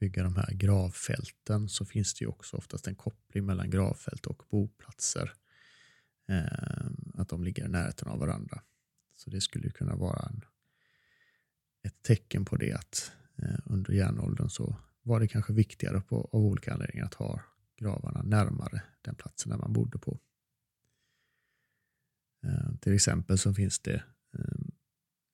[0.00, 4.42] bygga de här gravfälten så finns det ju också oftast en koppling mellan gravfält och
[4.50, 5.32] boplatser.
[6.28, 8.62] Eh, att de ligger i närheten av varandra.
[9.16, 10.44] Så det skulle kunna vara en,
[11.82, 16.40] ett tecken på det att eh, under järnåldern så var det kanske viktigare på, av
[16.40, 17.40] olika anledningar att ha
[17.76, 20.20] gravarna närmare den platsen där man bodde på.
[22.44, 24.04] Eh, till exempel så finns det
[24.38, 24.60] eh,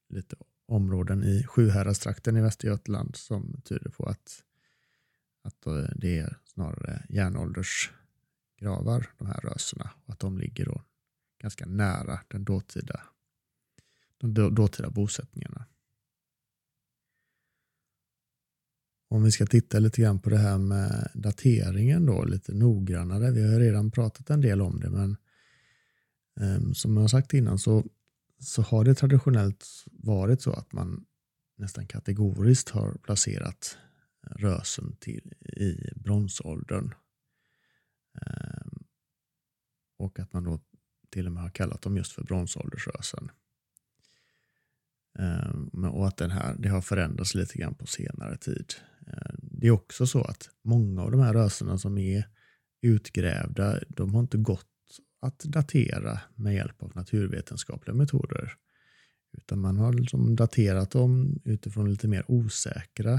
[0.08, 4.44] lite områden i Sjuhäradstrakten i Västergötland som tyder på att,
[5.42, 10.82] att det är snarare järnåldersgravar, de här röserna, och att de ligger då
[11.38, 13.00] ganska nära den dåtida,
[14.18, 15.64] de dåtida bosättningarna.
[19.12, 23.30] Om vi ska titta lite grann på det här med dateringen då lite noggrannare.
[23.30, 25.16] Vi har redan pratat en del om det men
[26.40, 27.84] eh, som jag har sagt innan så,
[28.38, 31.04] så har det traditionellt varit så att man
[31.56, 33.78] nästan kategoriskt har placerat
[34.22, 36.94] rösen till, i bronsåldern.
[38.20, 38.72] Eh,
[39.98, 40.60] och att man då
[41.10, 43.30] till och med har kallat dem just för bronsåldersrösen.
[45.18, 48.74] Ehm, och att den här, det har förändrats lite grann på senare tid.
[49.06, 52.24] Eh, det är också så att många av de här rörelserna som är
[52.82, 54.66] utgrävda, de har inte gått
[55.20, 58.52] att datera med hjälp av naturvetenskapliga metoder.
[59.32, 63.14] Utan man har liksom daterat dem utifrån lite mer osäkra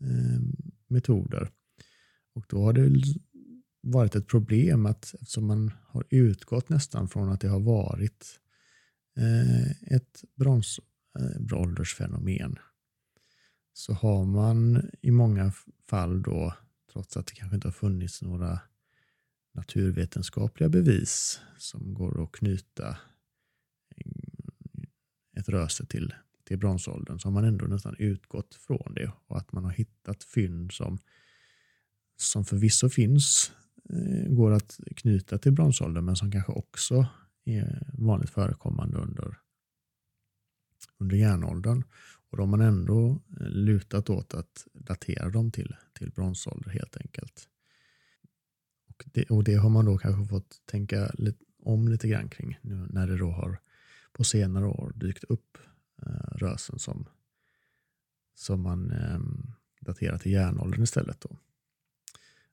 [0.00, 0.40] eh,
[0.88, 1.50] metoder.
[2.34, 2.90] Och då har det
[3.82, 8.40] varit ett problem att eftersom man har utgått nästan från att det har varit
[9.16, 12.58] eh, ett bronsåldersfenomen eh,
[13.76, 15.52] så har man i många
[15.88, 16.54] fall då,
[16.92, 18.60] trots att det kanske inte har funnits några
[19.54, 22.96] naturvetenskapliga bevis som går att knyta
[23.96, 24.86] mm,
[25.36, 29.52] ett röse till, till bronsåldern så har man ändå nästan utgått från det och att
[29.52, 30.98] man har hittat fynd som,
[32.16, 33.52] som förvisso finns,
[33.90, 37.06] eh, går att knyta till bronsåldern men som kanske också
[37.44, 39.38] är vanligt förekommande under,
[40.98, 41.84] under järnåldern.
[42.34, 46.96] Och då har man ändå eh, lutat åt att datera dem till, till bronsålder helt
[46.96, 47.48] enkelt.
[48.88, 52.58] Och det, och det har man då kanske fått tänka lite, om lite grann kring
[52.62, 53.60] nu när det då har
[54.12, 55.58] på senare år dykt upp
[56.06, 57.08] eh, rösen som,
[58.34, 59.20] som man eh,
[59.80, 61.20] daterar till järnåldern istället.
[61.20, 61.36] Då.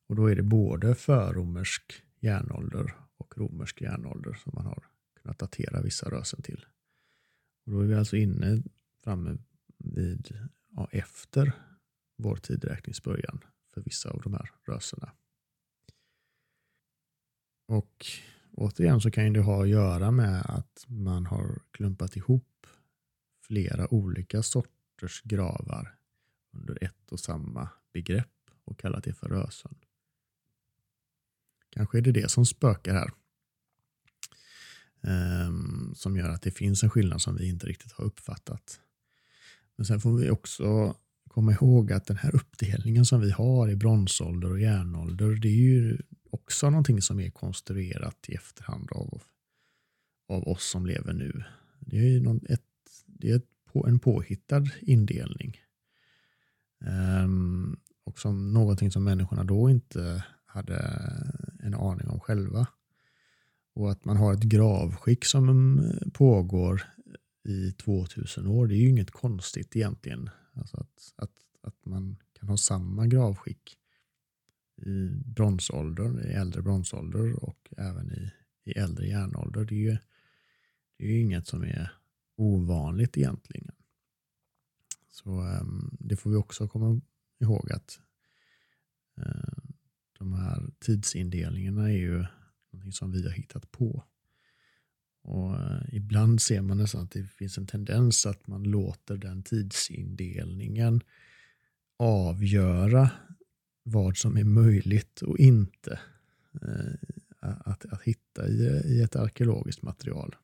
[0.07, 4.83] Och då är det både förromersk järnålder och romersk järnålder som man har
[5.21, 6.65] kunnat datera vissa rösen till.
[7.65, 8.63] Och då är vi alltså inne
[9.03, 9.37] framme
[9.83, 11.53] vid ja, efter
[12.17, 15.11] vår tidräknings början för vissa av de här rörelserna.
[17.67, 18.05] Och
[18.51, 22.67] återigen så kan det ha att göra med att man har klumpat ihop
[23.47, 25.95] flera olika sorters gravar
[26.53, 28.27] under ett och samma begrepp
[28.63, 29.75] och kallat det för rösen.
[31.69, 33.11] Kanske är det det som spökar här.
[35.03, 38.81] Um, som gör att det finns en skillnad som vi inte riktigt har uppfattat.
[39.81, 40.95] Men sen får vi också
[41.27, 45.61] komma ihåg att den här uppdelningen som vi har i bronsålder och järnålder, det är
[45.61, 45.97] ju
[46.31, 49.21] också någonting som är konstruerat i efterhand av,
[50.27, 51.43] av oss som lever nu.
[51.79, 52.61] Det är, någon, ett,
[53.05, 53.49] det är ett,
[53.87, 55.57] en påhittad indelning.
[57.23, 60.77] Um, och som någonting som människorna då inte hade
[61.59, 62.67] en aning om själva.
[63.75, 66.81] Och att man har ett gravskick som eh, pågår
[67.43, 70.29] i 2000 år, det är ju inget konstigt egentligen.
[70.53, 73.77] Alltså att, att, att man kan ha samma gravskick
[74.75, 78.31] i bronsåldern, i äldre bronsålder och även i,
[78.63, 79.65] i äldre järnålder.
[79.65, 79.97] Det är, ju,
[80.97, 81.91] det är ju inget som är
[82.35, 83.71] ovanligt egentligen.
[85.09, 87.01] Så um, det får vi också komma
[87.39, 87.99] ihåg att
[89.17, 89.73] uh,
[90.19, 92.25] de här tidsindelningarna är ju
[92.71, 94.03] någonting som vi har hittat på.
[95.21, 99.43] Och eh, Ibland ser man nästan att det finns en tendens att man låter den
[99.43, 101.01] tidsindelningen
[101.97, 103.11] avgöra
[103.83, 105.99] vad som är möjligt och inte
[106.61, 106.93] eh,
[107.39, 110.35] att, att hitta i, i ett arkeologiskt material.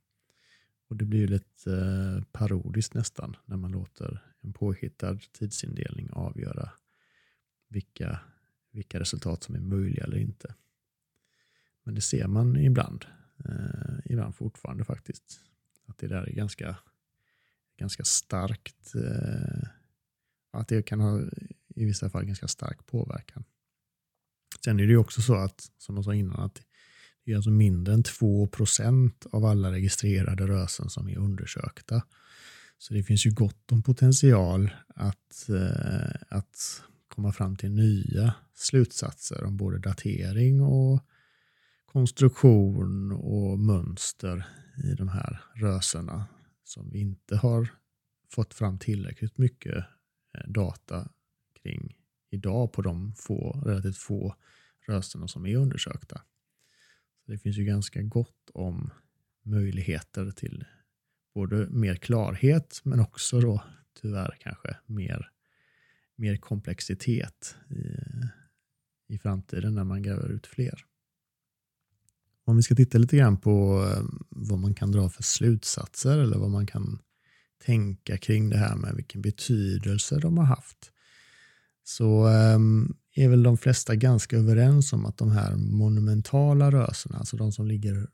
[0.89, 6.69] Och Det blir lite eh, parodiskt nästan när man låter en påhittad tidsindelning avgöra
[7.69, 8.19] vilka,
[8.71, 10.55] vilka resultat som är möjliga eller inte.
[11.83, 13.05] Men det ser man ibland,
[13.45, 15.39] eh, ibland fortfarande faktiskt.
[15.87, 16.77] Att det där är ganska,
[17.79, 18.95] ganska starkt.
[18.95, 19.69] Eh,
[20.51, 21.21] att det kan ha
[21.75, 23.43] i vissa fall ganska stark påverkan.
[24.63, 26.61] Sen är det också så att, som jag sa innan, att
[27.25, 32.01] det är alltså mindre än 2% av alla registrerade rösen som är undersökta.
[32.77, 39.43] Så det finns ju gott om potential att, eh, att komma fram till nya slutsatser
[39.43, 41.03] om både datering och
[41.87, 44.47] konstruktion och mönster
[44.83, 46.25] i de här röserna
[46.63, 47.69] som vi inte har
[48.29, 49.75] fått fram tillräckligt mycket
[50.33, 51.09] eh, data
[51.61, 51.97] kring
[52.29, 54.35] idag på de få, relativt få
[54.87, 56.21] rösterna som är undersökta.
[57.25, 58.89] Så Det finns ju ganska gott om
[59.43, 60.65] möjligheter till
[61.33, 63.63] både mer klarhet men också då
[64.01, 65.31] tyvärr kanske mer,
[66.15, 67.83] mer komplexitet i,
[69.13, 70.85] i framtiden när man gräver ut fler.
[72.47, 76.37] Om vi ska titta lite grann på eh, vad man kan dra för slutsatser eller
[76.37, 76.99] vad man kan
[77.65, 80.91] tänka kring det här med vilken betydelse de har haft
[81.87, 87.37] så ehm, är väl de flesta ganska överens om att de här monumentala rörelserna, alltså
[87.37, 88.07] de som ligger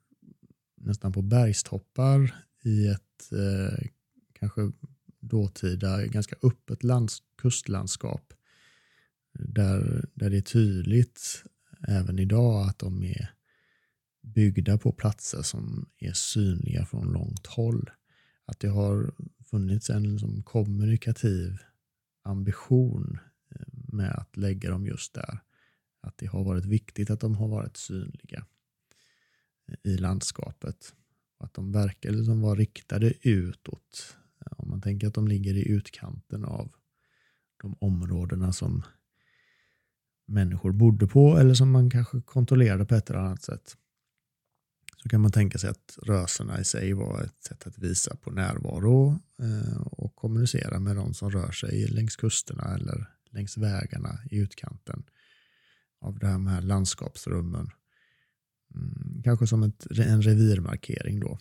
[0.78, 3.88] nästan på bergstoppar i ett eh,
[4.40, 4.72] kanske
[5.20, 8.34] dåtida ganska öppet lands, kustlandskap.
[9.34, 11.44] Där, där det är tydligt
[11.88, 13.34] även idag att de är
[14.24, 17.90] byggda på platser som är synliga från långt håll.
[18.46, 19.14] Att det har
[19.46, 21.58] funnits en liksom kommunikativ
[22.24, 23.20] ambition
[23.56, 25.40] eh, med att lägga dem just där.
[26.02, 28.46] Att det har varit viktigt att de har varit synliga
[29.68, 30.94] eh, i landskapet.
[31.38, 34.18] Att de verkar liksom som var riktade utåt.
[34.58, 36.72] Om man tänker att de ligger i utkanten av
[37.62, 38.84] de områdena som
[40.26, 43.78] människor bodde på eller som man kanske kontrollerade på ett eller annat sätt.
[45.04, 48.32] Så kan man tänka sig att rörelserna i sig var ett sätt att visa på
[48.32, 54.38] närvaro eh, och kommunicera med de som rör sig längs kusterna eller längs vägarna i
[54.38, 55.04] utkanten
[56.02, 57.70] av de här landskapsrummen.
[58.76, 61.40] Mm, kanske som ett, en revirmarkering då.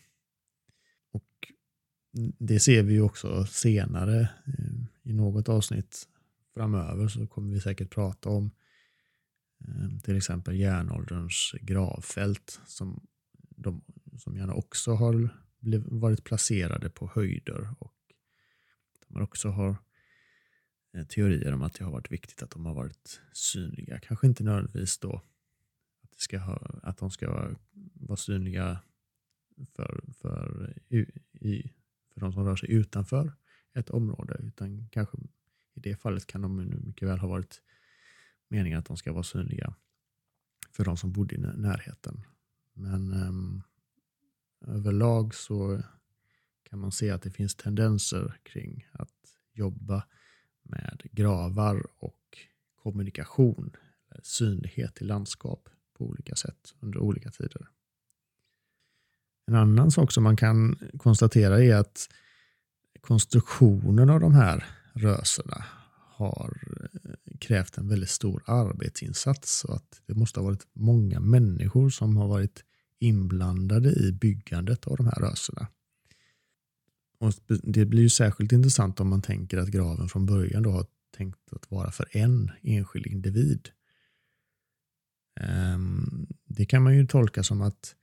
[1.12, 1.52] Och
[2.38, 6.08] det ser vi ju också senare eh, i något avsnitt
[6.54, 8.50] framöver så kommer vi säkert prata om
[9.64, 13.06] eh, till exempel järnålderns gravfält som,
[13.62, 13.82] de,
[14.18, 15.28] som gärna också har
[16.00, 17.94] varit placerade på höjder och
[19.08, 19.76] man också har
[20.92, 23.98] eh, teorier om att det har varit viktigt att de har varit synliga.
[23.98, 25.22] Kanske inte nödvändigtvis då
[26.16, 27.54] ska ha, att de ska
[27.94, 28.80] vara synliga
[29.76, 30.74] för, för,
[31.32, 31.72] i,
[32.14, 33.32] för de som rör sig utanför
[33.74, 34.40] ett område.
[34.42, 35.18] Utan kanske
[35.74, 36.56] i det fallet kan de
[36.86, 37.62] mycket väl ha varit
[38.48, 39.74] meningen att de ska vara synliga
[40.70, 42.26] för de som bodde i närheten.
[42.74, 43.62] Men um,
[44.66, 45.82] överlag så
[46.62, 49.10] kan man se att det finns tendenser kring att
[49.52, 50.04] jobba
[50.62, 52.38] med gravar och
[52.74, 53.76] kommunikation,
[54.22, 55.68] synlighet i landskap
[55.98, 57.68] på olika sätt under olika tider.
[59.46, 62.08] En annan sak som man kan konstatera är att
[63.00, 64.64] konstruktionen av de här
[64.94, 65.64] röserna
[66.22, 66.62] har
[67.04, 72.16] eh, krävt en väldigt stor arbetsinsats och att det måste ha varit många människor som
[72.16, 72.64] har varit
[72.98, 75.66] inblandade i byggandet av de här röserna.
[77.18, 80.86] Och det blir ju särskilt intressant om man tänker att graven från början då har
[81.16, 83.68] tänkt att vara för en enskild individ.
[85.40, 87.94] Ehm, det kan man ju tolka som att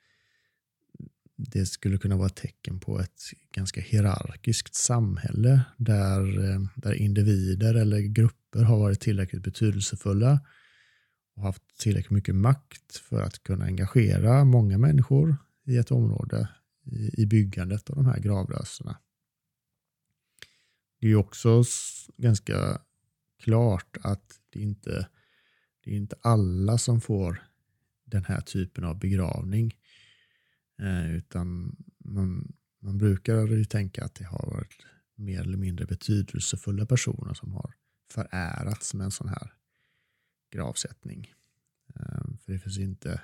[1.42, 3.22] det skulle kunna vara ett tecken på ett
[3.52, 10.40] ganska hierarkiskt samhälle där, eh, där individer eller grupper har varit tillräckligt betydelsefulla
[11.36, 15.36] och haft tillräckligt mycket makt för att kunna engagera många människor
[15.66, 16.50] i ett område
[17.18, 19.00] i, byggandet av de här gravrörelserna.
[21.02, 21.64] Det är också
[22.18, 22.82] ganska
[23.44, 25.08] klart att det inte
[25.84, 27.44] det är inte alla som får
[28.06, 29.79] den här typen av begravning.
[30.80, 36.86] Eh, utan man, man brukar ju tänka att det har varit mer eller mindre betydelsefulla
[36.86, 37.74] personer som har
[38.12, 39.54] förärats med en sån här
[40.52, 41.34] gravsättning.
[41.96, 43.22] Eh, för det finns inte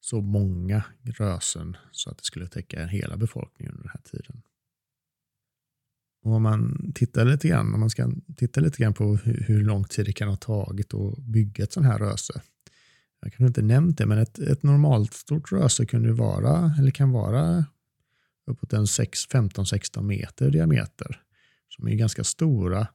[0.00, 4.42] så många rösen så att det skulle täcka hela befolkningen under den här tiden.
[6.22, 9.64] Och om man tittar lite grann, om man ska titta lite grann på hur, hur
[9.64, 12.42] lång tid det kan ha tagit att bygga ett sånt här röse.
[13.20, 17.10] Jag kan inte nämnt det, men ett, ett normalt stort röse kunde vara, eller kan
[17.10, 17.64] vara
[18.46, 21.22] uppåt en 15-16 meter diameter.
[21.68, 22.86] Som är ganska stora.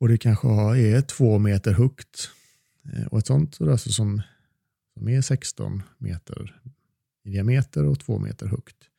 [0.00, 0.48] Och det kanske
[0.78, 2.30] är två meter högt.
[2.92, 4.22] Eh, och ett sånt röse som,
[4.94, 6.60] som är 16 meter
[7.24, 8.90] i diameter och två meter högt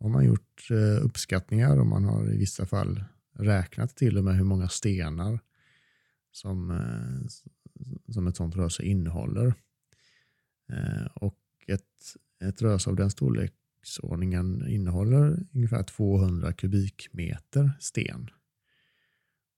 [0.00, 3.04] har man gjort eh, uppskattningar och man har i vissa fall
[3.38, 5.40] räknat till och med hur många stenar
[6.32, 7.28] som, eh,
[8.08, 9.54] som ett sånt röse innehåller.
[10.72, 18.30] Eh, och ett, ett röse av den storleksordningen innehåller ungefär 200 kubikmeter sten.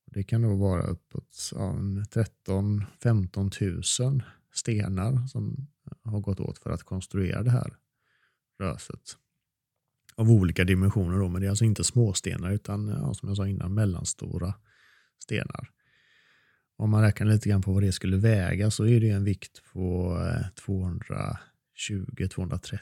[0.06, 4.22] Det kan då vara uppåt 13-15 000
[4.54, 5.66] stenar som
[6.04, 7.76] har gått åt för att konstruera det här
[8.58, 9.16] röset
[10.14, 11.18] av olika dimensioner.
[11.18, 14.54] Då, men det är alltså inte småstenar utan ja, som jag sa innan mellanstora
[15.22, 15.70] stenar.
[16.80, 19.62] Om man räknar lite grann på vad det skulle väga så är det en vikt
[19.72, 20.46] på eh,
[21.78, 22.78] 220-230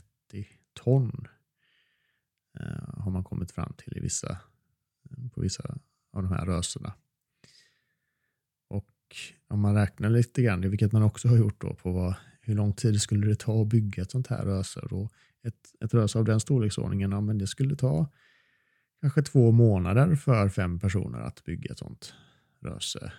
[0.74, 1.28] ton.
[2.61, 4.38] Eh, har man kommit fram till i vissa,
[5.34, 5.78] på vissa
[6.12, 6.94] av de här rörelserna.
[8.68, 9.16] Och
[9.49, 12.72] om man räknar lite grann, vilket man också har gjort då på vad, hur lång
[12.72, 14.80] tid skulle det ta att bygga ett sånt här röse.
[14.80, 18.12] Och ett, ett rörelse av den storleksordningen, ja, men det skulle ta
[19.01, 22.14] kanske två månader för fem personer att bygga ett sånt
[22.61, 23.12] rörelse.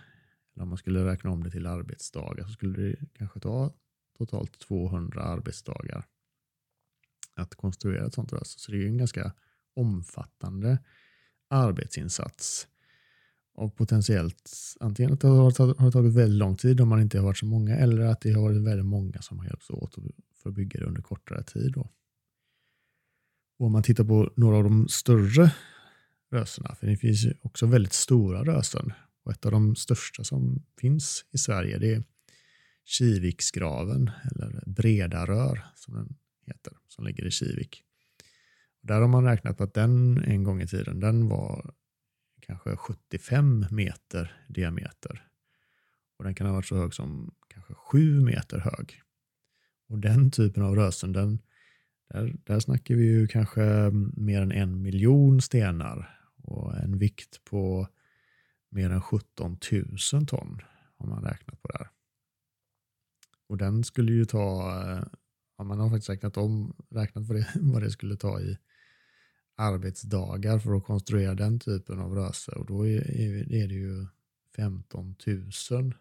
[0.57, 3.73] När man skulle räkna om det till arbetsdagar så skulle det kanske ta
[4.17, 6.05] totalt 200 arbetsdagar
[7.35, 8.59] att konstruera ett sånt röse.
[8.59, 9.33] Så det är en ganska
[9.75, 10.79] omfattande
[11.49, 12.67] arbetsinsats.
[13.53, 17.37] Och potentiellt antingen att det har tagit väldigt lång tid om man inte har varit
[17.37, 19.95] så många eller att det har varit väldigt många som har hjälpts åt
[20.35, 21.71] för att bygga det under kortare tid.
[21.71, 21.89] Då.
[23.59, 25.53] Och om man tittar på några av de större
[26.31, 28.93] rösena, för det finns ju också väldigt stora rösen.
[29.27, 32.03] Och ett av de största som finns i Sverige det är
[32.85, 36.15] Kiviksgraven, eller Bredarör som den
[36.45, 37.83] heter, som ligger i Kivik.
[38.81, 41.73] Där har man räknat på att den en gång i tiden, den var
[42.41, 45.27] kanske 75 meter diameter.
[46.17, 49.01] Och den kan ha varit så hög som kanske 7 meter hög.
[49.89, 51.39] Och den typen av rösen, den,
[52.09, 57.87] där, där snackar vi ju kanske mer än en miljon stenar och en vikt på
[58.69, 59.57] mer än 17
[60.13, 60.61] 000 ton
[60.97, 61.89] om man räknar på det här.
[63.47, 65.03] Och den skulle ju ta, eh,
[65.57, 68.57] ja, man har faktiskt räknat om, räknat på det, vad det skulle ta i
[69.55, 74.05] arbetsdagar för att konstruera den typen av röse och då är, är det ju
[74.55, 75.15] 15
[75.71, 75.93] 000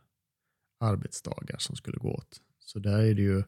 [0.78, 2.40] arbetsdagar som skulle gå åt.
[2.58, 3.42] Så där är det ju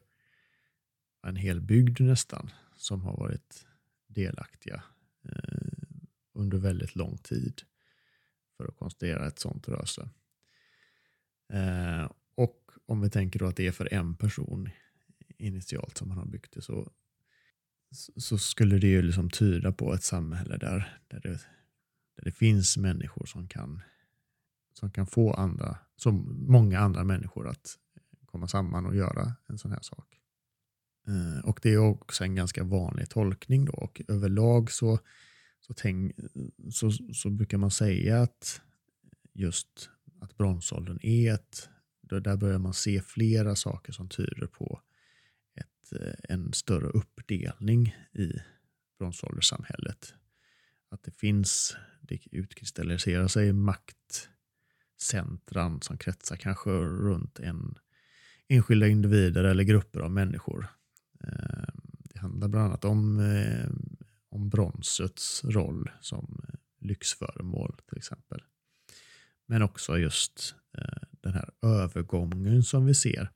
[1.27, 3.67] en hel bygd nästan som har varit
[4.07, 4.83] delaktiga
[5.23, 5.69] eh,
[6.33, 7.61] under väldigt lång tid
[8.59, 10.09] för att konstruera ett sånt röse.
[11.53, 14.69] Eh, och om vi tänker då att det är för en person
[15.37, 16.91] initialt som man har byggt det så,
[18.17, 21.29] så skulle det ju liksom tyda på ett samhälle där, där, det,
[22.15, 23.81] där det finns människor som kan,
[24.73, 27.77] som kan få andra, som många andra människor att
[28.25, 30.19] komma samman och göra en sån här sak.
[31.07, 34.99] Eh, och det är också en ganska vanlig tolkning då och överlag så,
[35.59, 36.15] så, tänk,
[36.71, 38.61] så, så brukar man säga att
[39.33, 39.89] just
[40.21, 41.69] att bronsåldern är ett,
[42.01, 44.81] där börjar man se flera saker som tyder på
[45.55, 48.31] ett, eh, en större uppdelning i
[48.99, 50.13] bronsålderssamhället.
[50.89, 57.77] Att det finns, det utkristalliserar sig maktcentran som kretsar kanske runt en
[58.47, 60.67] enskilda individer eller grupper av människor
[61.23, 63.69] ehm, det handlar bland annat om, eh,
[64.29, 68.41] om bronsets roll som eh, lyxföremål till exempel.
[69.45, 73.29] Men också just eh, den här övergången som vi ser.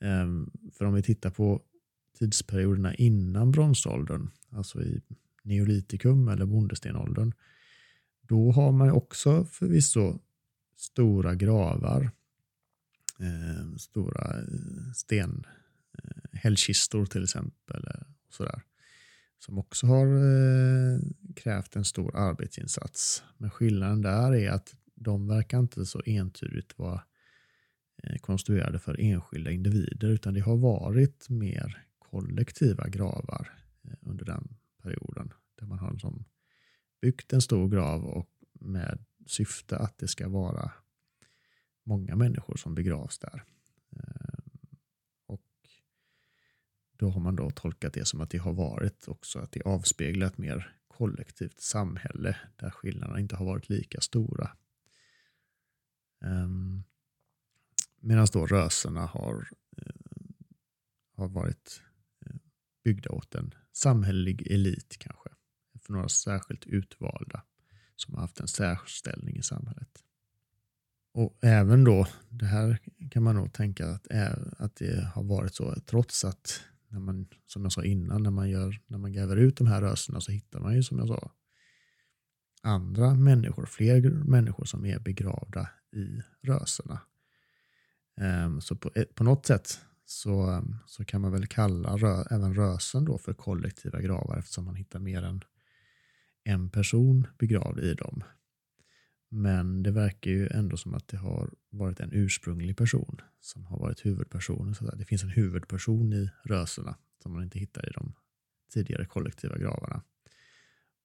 [0.00, 1.62] Ehm, för om vi tittar på
[2.18, 5.02] tidsperioderna innan bronsåldern, alltså i
[5.42, 7.32] neolitikum eller bondestenåldern,
[8.22, 10.18] då har man också förvisso
[10.76, 12.10] stora gravar,
[13.18, 15.46] ehm, stora eh, sten
[15.98, 17.84] eh, hällkistor till exempel.
[18.26, 18.62] Och sådär,
[19.44, 20.98] som också har eh,
[21.36, 23.24] krävt en stor arbetsinsats.
[23.38, 27.02] Men skillnaden där är att de verkar inte så entydigt vara
[28.02, 33.50] eh, konstruerade för enskilda individer utan det har varit mer kollektiva gravar
[33.84, 35.32] eh, under den perioden.
[35.58, 36.24] Där man har liksom
[37.00, 38.30] byggt en stor grav och
[38.60, 40.72] med syfte att det ska vara
[41.84, 43.44] många människor som begravs där.
[47.02, 50.26] Då har man då tolkat det som att det har varit också att det avspeglar
[50.26, 54.56] ett mer kollektivt samhälle där skillnaderna inte har varit lika stora.
[56.24, 56.84] Ehm, um,
[58.00, 59.94] Medan då rörelserna har, eh,
[61.16, 61.82] har varit
[62.26, 62.36] eh,
[62.84, 65.30] byggda åt en samhällelig elit kanske.
[65.80, 67.42] För några särskilt utvalda
[67.96, 70.04] som har haft en särställning i samhället.
[71.12, 72.78] Och även då, det här
[73.10, 76.62] kan man nog tänka att, eh, att det har varit så trots att
[76.92, 79.80] när man, som jag sa innan, när man, gör, när man gräver ut de här
[79.80, 81.32] rösterna så hittar man ju som jag sa
[82.62, 87.00] andra människor, fler människor som är begravda i röserna.
[88.20, 92.24] Ehm, så på, eh, på något sätt så, ehm, så kan man väl kalla rö,
[92.30, 95.44] även rösen då för kollektiva gravar eftersom man hittar mer än
[96.44, 98.24] en person begravd i dem.
[99.28, 103.78] Men det verkar ju ändå som att det har varit en ursprunglig person som har
[103.78, 104.74] varit huvudpersonen.
[104.74, 108.14] Så det finns en huvudperson i röserna som man inte hittar i de
[108.72, 110.02] tidigare kollektiva gravarna.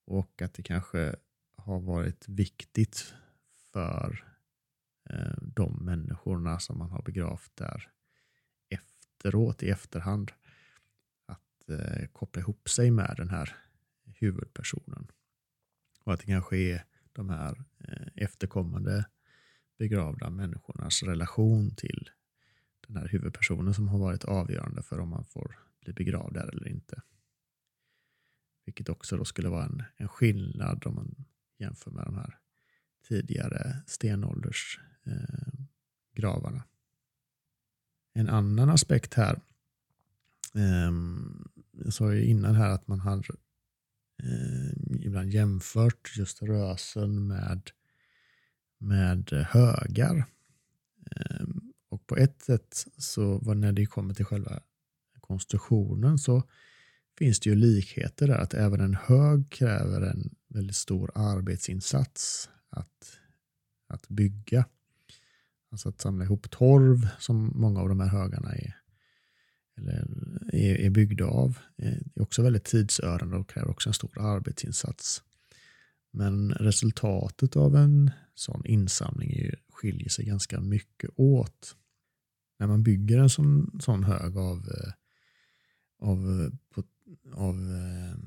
[0.06, 1.16] Och att det kanske
[1.56, 3.14] har varit viktigt
[3.72, 4.24] för
[5.10, 7.90] eh, de människorna som man har begravt där
[8.68, 10.32] efteråt, i efterhand,
[11.26, 13.56] att eh, koppla ihop sig med den här
[14.04, 15.10] huvudpersonen.
[16.04, 19.04] Och att det kanske är de här eh, efterkommande
[19.78, 22.10] begravda människornas relation till
[22.88, 26.68] den här huvudpersonen som har varit avgörande för om man får bli begravd där eller
[26.68, 27.02] inte.
[28.64, 31.24] Vilket också då skulle vara en, en skillnad om man
[31.58, 32.38] jämför med de här
[33.08, 36.56] tidigare stenåldersgravarna.
[36.56, 36.62] Eh,
[38.12, 39.40] en annan aspekt här
[40.54, 40.92] eh,
[41.84, 43.26] jag sa ju innan här att man har
[44.22, 44.70] eh,
[45.06, 47.70] ibland jämfört just rösen med,
[48.78, 50.24] med högar.
[51.16, 51.57] Ehm,
[52.08, 54.60] på ett sätt så när det kommer till själva
[55.20, 56.42] konstruktionen så
[57.18, 63.18] finns det ju likheter där att även en hög kräver en väldigt stor arbetsinsats att,
[63.88, 64.64] att bygga.
[65.70, 68.76] Alltså att samla ihop torv som många av de här högarna är,
[69.76, 70.06] eller
[70.52, 71.58] är, är byggda av.
[71.76, 75.22] Eh, är också väldigt tidsödande och kräver också en stor arbetsinsats.
[76.10, 81.76] Men resultatet av en sån insamling är, skiljer sig ganska mycket åt.
[82.58, 84.92] När man bygger en sån, sån hög av, eh,
[85.98, 86.82] av, eh, på,
[87.34, 88.18] av eh,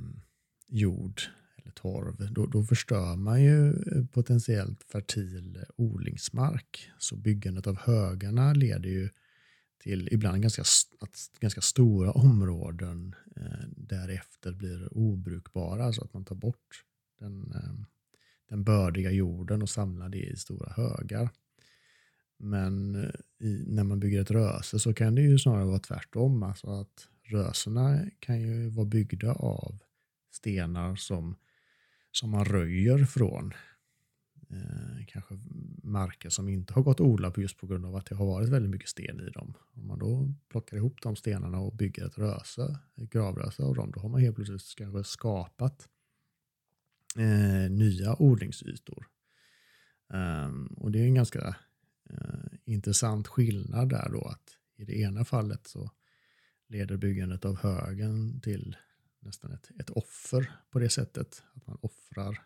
[0.68, 1.22] jord
[1.58, 3.74] eller torv, då, då förstör man ju
[4.12, 6.92] potentiellt fertil odlingsmark.
[6.98, 9.10] Så byggandet av högarna leder ju
[9.82, 10.62] till ibland ganska,
[11.00, 16.84] att ganska stora områden eh, därefter blir obrukbara, så att man tar bort
[17.20, 17.86] den, eh,
[18.50, 21.30] den bördiga jorden och samlar det i stora högar.
[22.44, 26.44] Men eh, i, när man bygger ett röse så kan det ju snarare vara tvärtom.
[26.44, 29.80] Alltså att rösena kan ju vara byggda av
[30.32, 31.36] stenar som,
[32.12, 33.54] som man röjer från
[34.50, 35.40] eh, kanske
[35.84, 38.26] marker som inte har gått att odla på just på grund av att det har
[38.26, 39.54] varit väldigt mycket sten i dem.
[39.74, 43.92] Om man då plockar ihop de stenarna och bygger ett röse, ett gravröse av dem,
[43.92, 45.88] då har man helt plötsligt kanske skapat
[47.18, 49.08] eh, nya odlingsytor.
[50.14, 51.56] Eh, och det är en ganska
[52.12, 55.92] Eh, intressant skillnad där då att i det ena fallet så
[56.68, 58.78] leder byggandet av högen till
[59.20, 61.44] nästan ett, ett offer på det sättet.
[61.56, 62.46] Att man offrar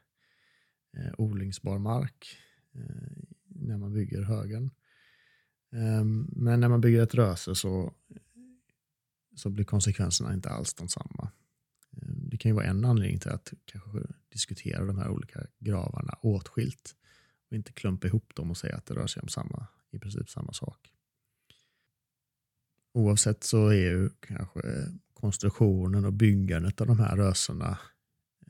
[0.97, 2.37] eh, odlingsbar mark
[2.73, 4.71] eh, när man bygger högen.
[5.71, 7.93] Eh, men när man bygger ett röse så,
[9.35, 11.31] så blir konsekvenserna inte alls de samma.
[11.91, 13.99] Ehm, det kan ju vara en anledning till att kanske
[14.29, 16.95] diskutera de här olika gravarna åtskilt
[17.49, 20.29] och inte klumpa ihop dem och säga att det rör sig om samma, i princip
[20.29, 20.91] samma sak.
[22.93, 24.61] Oavsett så är ju kanske
[25.13, 27.79] konstruktionen och byggandet av de här rösena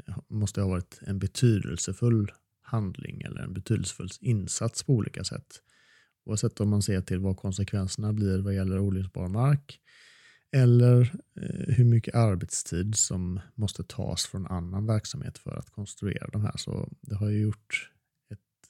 [0.07, 2.31] eh, måste ha varit en betydelsefull
[2.61, 5.61] handling eller en betydelsefull insats på olika sätt.
[6.25, 9.79] Oavsett om man ser till vad konsekvenserna blir vad gäller odlingsbar mark
[10.51, 11.01] eller
[11.41, 16.57] eh, hur mycket arbetstid som måste tas från annan verksamhet för att konstruera de här.
[16.57, 17.91] Så det har ju gjort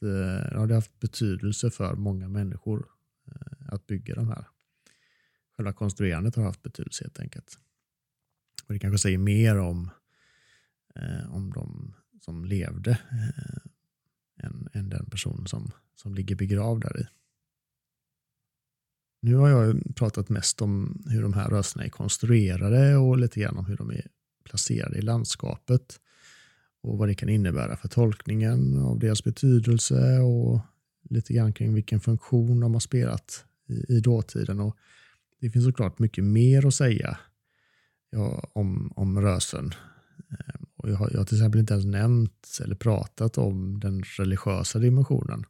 [0.04, 2.88] eh, ja, det har haft betydelse för många människor
[3.28, 4.48] eh, att bygga de här.
[5.58, 7.58] Själva konstruerandet har haft betydelse helt enkelt.
[8.68, 9.90] Och det kanske säger mer om,
[10.96, 17.00] eh, om de som levde eh, än, än den person som, som ligger begravd där
[17.00, 17.08] i.
[19.22, 23.58] Nu har jag pratat mest om hur de här rösterna är konstruerade och lite grann
[23.58, 24.08] om hur de är
[24.44, 26.00] placerade i landskapet
[26.86, 30.60] och vad det kan innebära för tolkningen av deras betydelse och
[31.10, 34.60] lite grann kring vilken funktion de har spelat i, i dåtiden.
[34.60, 34.78] Och
[35.42, 37.18] det finns såklart mycket mer att säga
[38.10, 39.74] ja, om, om rösen.
[40.30, 44.04] Ehm, och jag, har, jag har till exempel inte ens nämnt eller pratat om den
[44.04, 45.46] religiösa dimensionen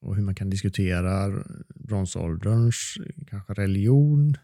[0.00, 2.94] och hur man kan diskutera bronsålderns
[3.26, 4.36] kanske religion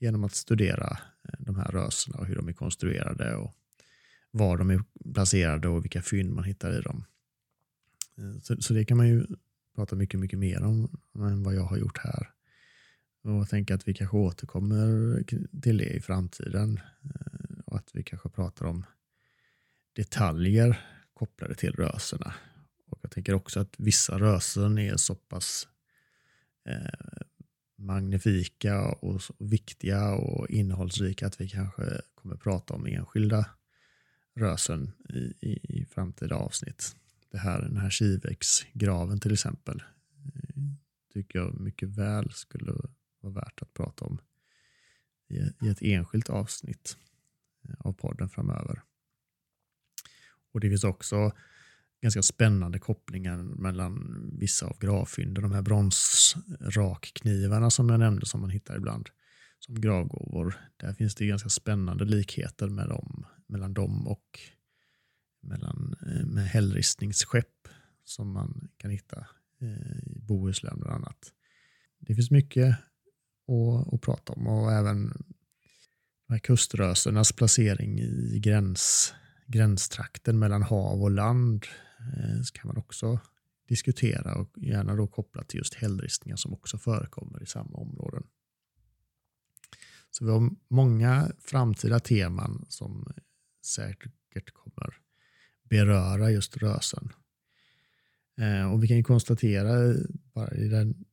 [0.00, 3.54] genom att studera eh, de här röserna och hur de är konstruerade och
[4.34, 4.82] var de är
[5.14, 7.04] placerade och vilka fynd man hittar i dem.
[8.18, 9.26] Eh, så, så det kan man ju
[9.74, 12.30] prata mycket, mycket mer om än vad jag har gjort här.
[13.22, 15.22] Och jag tänker att vi kanske återkommer
[15.62, 16.80] till det i framtiden.
[17.02, 18.86] Eh, och att vi kanske pratar om
[19.92, 20.80] detaljer
[21.14, 22.34] kopplade till röserna.
[22.86, 25.68] Och jag tänker också att vissa rösen är så pass
[26.68, 27.22] eh,
[27.76, 33.46] magnifika och viktiga och innehållsrika att vi kanske kommer prata om enskilda
[34.34, 36.96] rösen i, i, i framtida avsnitt.
[37.30, 39.82] Det här, den här Kivex-graven till exempel
[40.34, 40.62] eh,
[41.12, 42.72] tycker jag mycket väl skulle
[43.20, 44.18] vara värt att prata om
[45.28, 46.96] i, i ett enskilt avsnitt
[47.68, 48.82] eh, av podden framöver.
[50.52, 51.32] Och Det finns också
[52.02, 58.50] ganska spännande kopplingar mellan vissa av gravfynden, de här bronsrakknivarna som jag nämnde som man
[58.50, 59.10] hittar ibland
[59.58, 60.54] som gravgåvor.
[60.76, 64.40] Där finns det ganska spännande likheter med dem, mellan dem och
[65.40, 67.68] mellan, eh, med hällristningsskepp
[68.04, 69.26] som man kan hitta
[69.60, 71.32] eh, i Bohuslän bland annat.
[71.98, 72.76] Det finns mycket
[73.48, 75.24] att, att prata om och även
[76.28, 79.14] de kuströsernas placering i gräns,
[79.46, 81.66] gränstrakten mellan hav och land
[81.98, 83.20] eh, kan man också
[83.68, 88.26] diskutera och gärna då kopplat till just hällristningar som också förekommer i samma områden.
[90.10, 93.12] Så vi har många framtida teman som
[93.64, 94.94] säkert kommer
[95.68, 97.12] beröra just rösen.
[98.40, 99.96] Eh, och vi kan ju konstatera eh,
[100.34, 101.04] bara i den,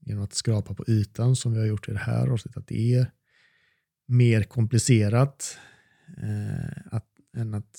[0.00, 2.94] genom att skrapa på ytan som vi har gjort i det här avsnittet att det
[2.94, 3.06] är
[4.06, 5.58] mer komplicerat
[6.16, 7.76] eh, att, än att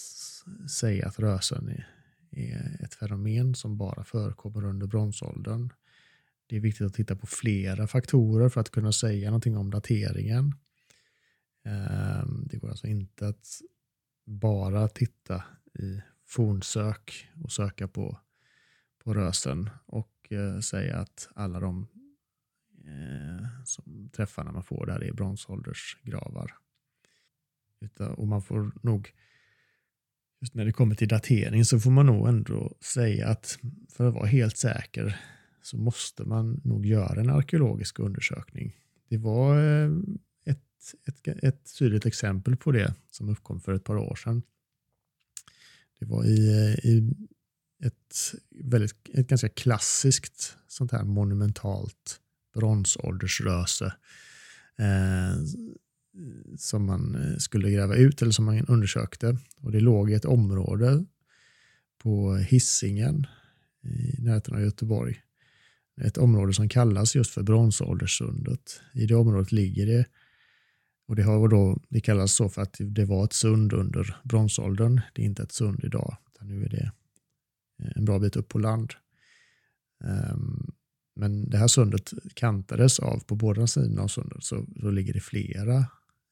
[0.72, 1.88] säga att rösen är,
[2.32, 5.70] är ett fenomen som bara förekommer under bronsåldern.
[6.48, 10.54] Det är viktigt att titta på flera faktorer för att kunna säga någonting om dateringen.
[11.64, 13.62] Ehm, det går alltså inte att
[14.26, 15.44] bara titta
[15.80, 18.20] i fornsök och söka på,
[19.04, 21.88] på rösen och eh, säga att alla de
[22.86, 26.54] eh, som träffarna man får där är bronsåldersgravar.
[28.18, 29.12] och man får nog,
[30.42, 33.60] just när det kommer till datering så får man nog ändå säga att
[33.90, 35.20] för att vara helt säker
[35.62, 38.76] så måste man nog göra en arkeologisk undersökning.
[39.08, 39.92] Det var eh,
[41.08, 44.42] ett, ett, tydligt exempel på det som uppkom för ett par år sedan.
[46.00, 47.14] Det var i, eh, i
[47.84, 52.20] ett, väldigt, ett ganska klassiskt sånt här monumentalt
[52.54, 53.94] bronsåldersröse
[54.78, 55.44] eh,
[56.58, 59.38] som man eh, skulle gräva ut eller som man undersökte.
[59.62, 61.06] Och det låg i ett område
[61.98, 63.28] på Hissingen
[63.84, 65.22] i närheten av Göteborg.
[66.02, 68.82] Ett område som kallas just för bronsålderssundet.
[68.94, 70.06] I det området ligger det
[71.08, 75.02] och det, har då, det kallas så för att det var ett sund under bronsåldern.
[75.14, 76.92] Det är inte ett sund idag, utan nu är det
[77.84, 78.94] eh, en bra bit upp på land.
[80.04, 80.74] Um,
[81.16, 85.20] men det här sundet kantades av på båda sidorna av sundet så, så ligger det
[85.20, 85.78] flera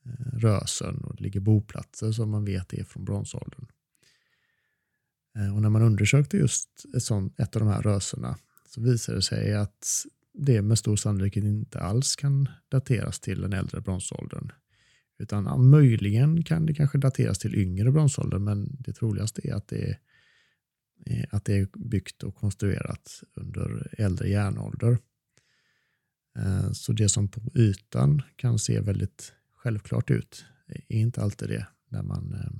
[0.05, 3.65] eh, rösen och det ligger boplatser som man vet är från bronsåldern.
[5.37, 9.17] Ehm, och när man undersökte just ett, sånt, ett av de här rösena så visade
[9.17, 14.51] det sig att det med stor sannolikhet inte alls kan dateras till den äldre bronsåldern.
[15.21, 19.67] Utan ja, möjligen kan det kanske dateras till yngre bronsålder, men det troligaste är att
[19.67, 19.99] det är
[21.05, 24.97] eh, att det är byggt och konstruerat under äldre järnålder.
[26.37, 31.67] Eh, så det som på ytan kan se väldigt självklart ut är inte alltid det
[31.89, 32.51] när man, eh,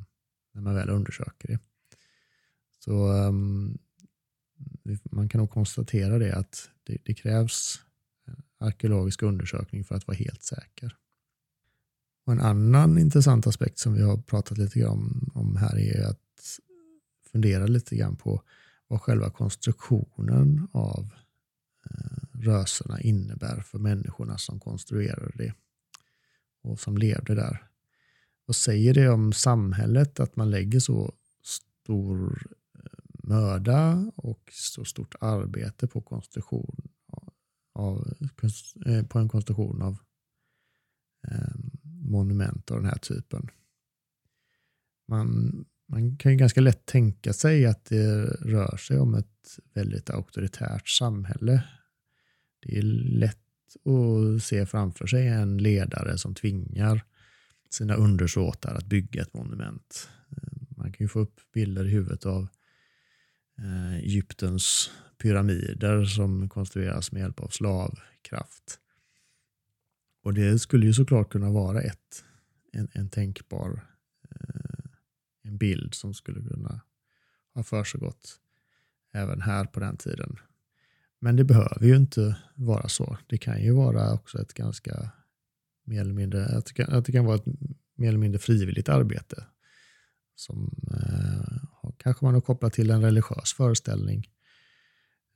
[0.54, 1.60] när man väl undersöker det.
[2.80, 3.78] Så ehm,
[5.12, 7.80] man kan nog konstatera det att det, det, krävs
[8.58, 10.98] arkeologisk undersökning för att vara helt säker.
[12.26, 16.60] Och en annan intressant aspekt som vi har pratat lite grann om, här är att
[17.32, 18.44] fundera lite grann på
[18.88, 21.14] vad själva konstruktionen av
[21.90, 25.54] eh, innebär för människorna som konstruerade det
[26.64, 27.68] och som levde där.
[28.46, 31.14] Vad säger det om samhället att man lägger så
[31.44, 32.82] stor eh,
[33.24, 36.90] möda och så stort arbete på konstruktion
[37.74, 38.14] av,
[38.86, 39.98] eh, på en konstruktion av
[41.28, 41.71] ehm,
[42.12, 43.50] monument av den här typen.
[45.08, 50.10] Man man kan ju ganska lätt tänka sig att det rör sig om ett väldigt
[50.10, 51.64] auktoritärt samhälle.
[52.60, 53.38] Det är lätt
[53.86, 57.06] att se framför sig en ledare som tvingar
[57.70, 60.10] sina undersåtar att bygga ett monument.
[60.78, 62.48] Man kan ju få upp bilder i huvudet av
[63.58, 68.80] eh, Egyptens pyramider som konstrueras med hjälp av slavkraft.
[70.24, 72.24] Och det skulle ju såklart kunna vara ett,
[72.72, 73.86] en, en tänkbar
[74.32, 74.92] eh,
[75.44, 76.82] en bild som skulle kunna
[77.54, 78.40] ha försiggått
[79.14, 80.40] även här på den tiden.
[81.20, 83.18] Men det behöver ju inte vara så.
[83.28, 85.12] Det kan ju vara också ett ganska
[85.84, 87.46] mer eller mindre, att det kan, att det kan vara ett
[87.96, 89.46] mer eller mindre frivilligt arbete
[90.36, 94.41] som eh, kanske man har kopplat till en religiös föreställning eh,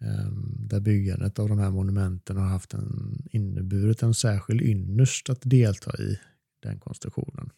[0.02, 5.42] Ehm, där byggandet av de här monumenten har haft en, inneburit en särskild ynnest att
[5.42, 6.20] delta i
[6.60, 7.50] den konstruktionen.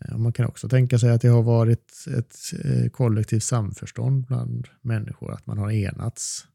[0.00, 4.68] Ehm, man kan också tänka sig att det har varit ett eh, kollektivt samförstånd bland
[4.80, 6.46] människor, att man har enats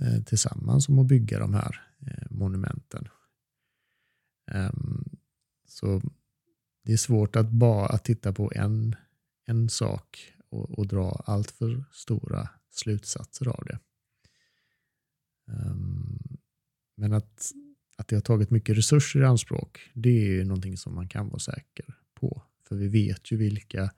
[0.00, 3.08] eh, tillsammans om att bygga de här eh, monumenten.
[4.50, 5.04] Ehm,
[5.68, 6.02] så
[6.84, 8.96] det är svårt att bara att titta på en,
[9.46, 13.78] en sak och, och dra allt för stora slutsatser av det.
[15.52, 16.38] Ehm,
[16.96, 17.52] men att,
[17.96, 21.28] att det har tagit mycket resurser i anspråk, det är ju någonting som man kan
[21.28, 22.42] vara säker på.
[22.68, 23.90] För vi vet ju vilka,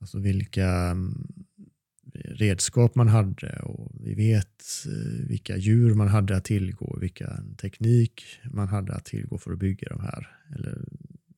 [0.00, 1.46] alltså vilka ehm,
[2.24, 8.24] redskap man hade och vi vet eh, vilka djur man hade att tillgå, vilken teknik
[8.52, 10.38] man hade att tillgå för att bygga de här.
[10.54, 10.84] Eller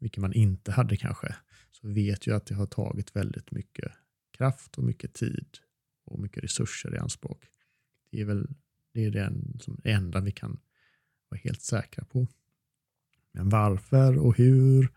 [0.00, 1.34] vilka man inte hade kanske.
[1.70, 3.92] Så vi vet ju att det har tagit väldigt mycket
[4.38, 5.58] kraft och mycket tid
[6.04, 7.44] och mycket resurser i anspråk.
[8.10, 8.48] Det är väl
[8.92, 10.60] det är den som enda vi kan
[11.28, 12.28] vara helt säkra på.
[13.32, 14.92] Men varför och hur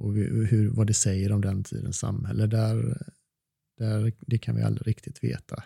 [0.00, 3.02] och hur, vad det säger om den tidens samhälle, där,
[3.78, 5.64] där, det kan vi aldrig riktigt veta.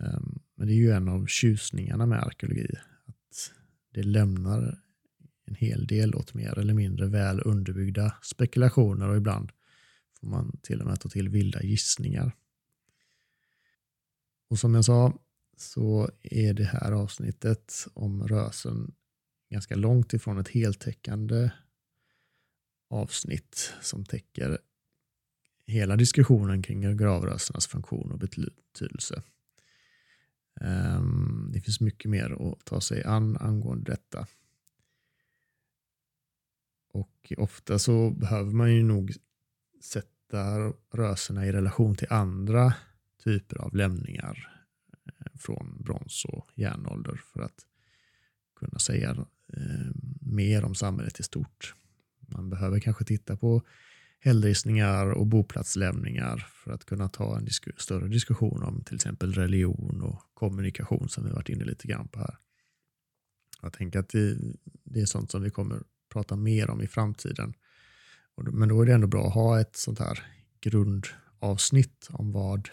[0.00, 2.74] Ehm, men det är ju en av tjusningarna med arkeologi,
[3.06, 3.52] att
[3.94, 4.80] det lämnar
[5.44, 9.52] en hel del åt mer eller mindre väl underbyggda spekulationer och ibland
[10.20, 12.36] får man till och med ta till vilda gissningar.
[14.48, 15.18] Och som jag sa
[15.56, 18.94] så är det här avsnittet om rösen
[19.50, 21.50] ganska långt ifrån ett heltäckande
[22.90, 24.58] avsnitt som täcker
[25.66, 29.22] hela diskussionen kring gravrösernas funktion och betydelse.
[30.60, 34.26] Ehm, det finns mycket mer att ta sig an angående detta.
[36.92, 39.12] Och ofta så behöver man ju nog
[39.80, 42.74] sätta rörelserna i relation till andra
[43.24, 44.62] typer av lämningar
[45.06, 47.66] eh, från brons och järnålder för att
[48.56, 49.10] kunna säga
[49.56, 51.74] eh, mer om samhället i stort.
[52.20, 53.62] Man behöver kanske titta på
[54.20, 60.02] hällristningar och boplatslämningar för att kunna ta en disku större diskussion om till exempel religion
[60.02, 62.36] och kommunikation som vi varit inne lite grann på här.
[63.62, 64.38] Jag tänker att det,
[64.84, 67.54] det är sånt som vi kommer prata mer om i framtiden.
[68.36, 70.26] Men då är det ändå bra att ha ett sånt här
[70.60, 72.68] grundavsnitt om vad,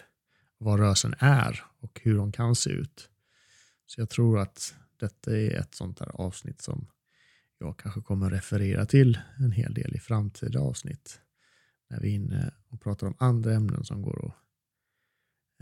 [0.58, 3.10] vad rörelsen är och hur de kan se ut.
[3.86, 6.86] Så jag tror att detta är ett sånt här avsnitt som
[7.58, 11.20] jag kanske kommer referera till en hel del i framtida avsnitt.
[11.88, 14.34] När vi är inne och pratar om andra ämnen som går att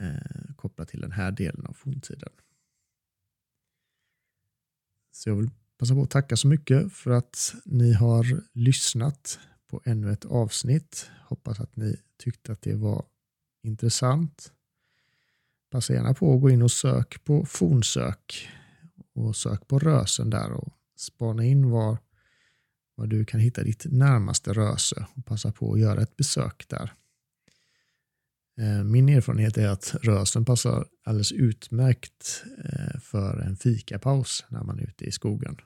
[0.05, 2.33] eh, koppla till den här delen av forntiden.
[5.13, 9.39] Så jag vill passa på att tacka så mycket för att ni har lyssnat
[9.69, 11.11] på ännu ett avsnitt.
[11.29, 13.05] Hoppas att ni tyckte att det var
[13.63, 14.53] intressant.
[15.71, 18.49] Passa gärna på att gå in och sök på fornsök
[19.15, 21.99] och sök på rösen där och spana in var,
[22.95, 26.93] var du kan hitta ditt närmaste röse och passa på att göra ett besök där.
[28.59, 34.79] Eh, min erfarenhet är att rösen passar alldeles utmärkt eh, för en fikapaus när man
[34.79, 35.57] är ute i skogen.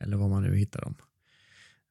[0.00, 0.94] Eller var man nu hittar dem.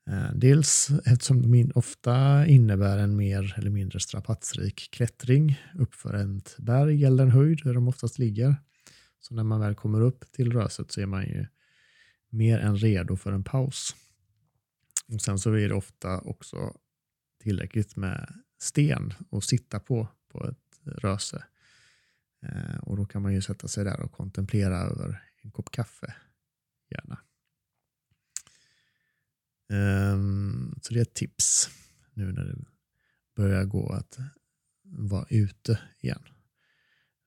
[0.07, 7.05] Eh, dels eftersom de ofta innebär en mer eller mindre strapatsrik klättring uppför ett berg
[7.05, 8.55] eller en höjd där de oftast ligger.
[9.19, 11.45] Så när man väl kommer upp till röset så är man ju
[12.29, 13.95] mer än redo för en paus.
[15.13, 16.77] Och sen så är det ofta också
[17.43, 21.43] tillräckligt med sten att sitta på på ett röse.
[22.45, 26.15] Eh, och då kan man ju sätta sig där och kontemplera över en kopp kaffe.
[26.89, 27.17] Gärna.
[29.69, 31.69] Um, så det är ett tips
[32.13, 32.55] nu när det
[33.35, 34.17] börjar gå att
[34.83, 36.21] vara ute igen.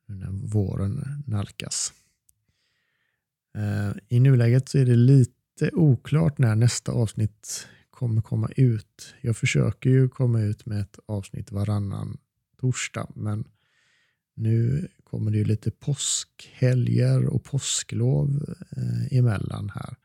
[0.06, 1.92] Nu när våren nalkas.
[3.58, 9.14] Uh, I nuläget så är det lite oklart när nästa avsnitt kommer komma ut.
[9.20, 12.18] Jag försöker ju komma ut med ett avsnitt varannan
[12.60, 13.44] torsdag, men
[14.34, 19.96] nu kommer det ju lite påskhelger och påsklov eh, emellan här.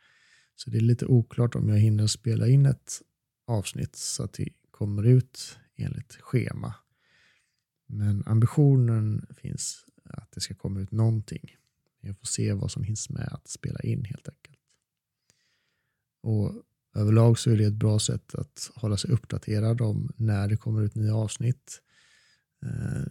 [0.55, 3.01] Så det är lite oklart om jag hinner spela in ett
[3.47, 6.73] avsnitt så att det kommer ut enligt schema.
[7.87, 11.55] Men ambitionen finns att det ska komma ut någonting.
[12.01, 14.59] Jag får se vad som hinns med att spela in helt enkelt.
[16.21, 16.63] Och
[16.95, 20.81] överlag så är det ett bra sätt att hålla sig uppdaterad om när det kommer
[20.81, 21.81] ut nya avsnitt.
[22.65, 23.03] Eh,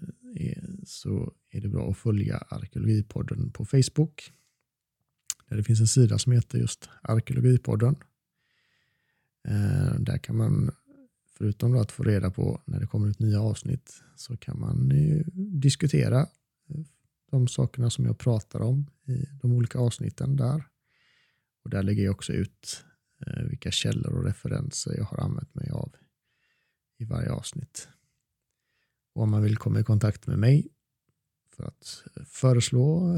[0.85, 4.33] så är det bra att följa Arkeologipodden på Facebook.
[5.49, 7.97] Där det finns en sida som heter just Arkeologipodden.
[9.49, 10.71] Eh, där kan man,
[11.39, 14.93] förutom att få reda på när det kommer ut nya avsnitt, så kan man
[15.61, 16.85] diskutera eh,
[17.31, 20.65] de sakerna som jag pratar om i de olika avsnitten där.
[21.65, 22.85] Och där lägger jag också ut
[23.27, 25.95] eh, vilka källor och referenser jag har använt mig av
[26.99, 27.89] i varje avsnitt.
[29.15, 30.69] Och om man vill komma i kontakt med mig
[31.57, 33.17] för att föreslå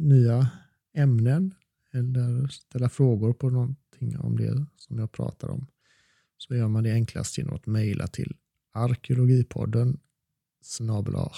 [0.00, 0.50] nya
[0.94, 1.54] ämnen
[1.92, 5.66] eller ställa frågor på någonting om det som jag pratar om
[6.36, 8.36] så gör man det enklast genom att mejla till
[8.72, 10.00] arkeologipodden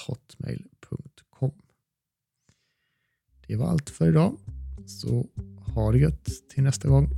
[0.06, 1.52] hotmail.com.
[3.46, 4.38] Det var allt för idag.
[4.86, 5.28] Så
[5.74, 7.08] ha det gött till nästa gång.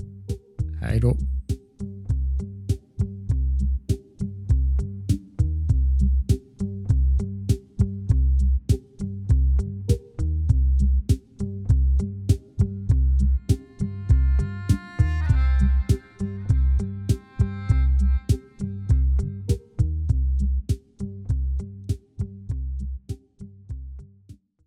[0.80, 1.37] Hej då!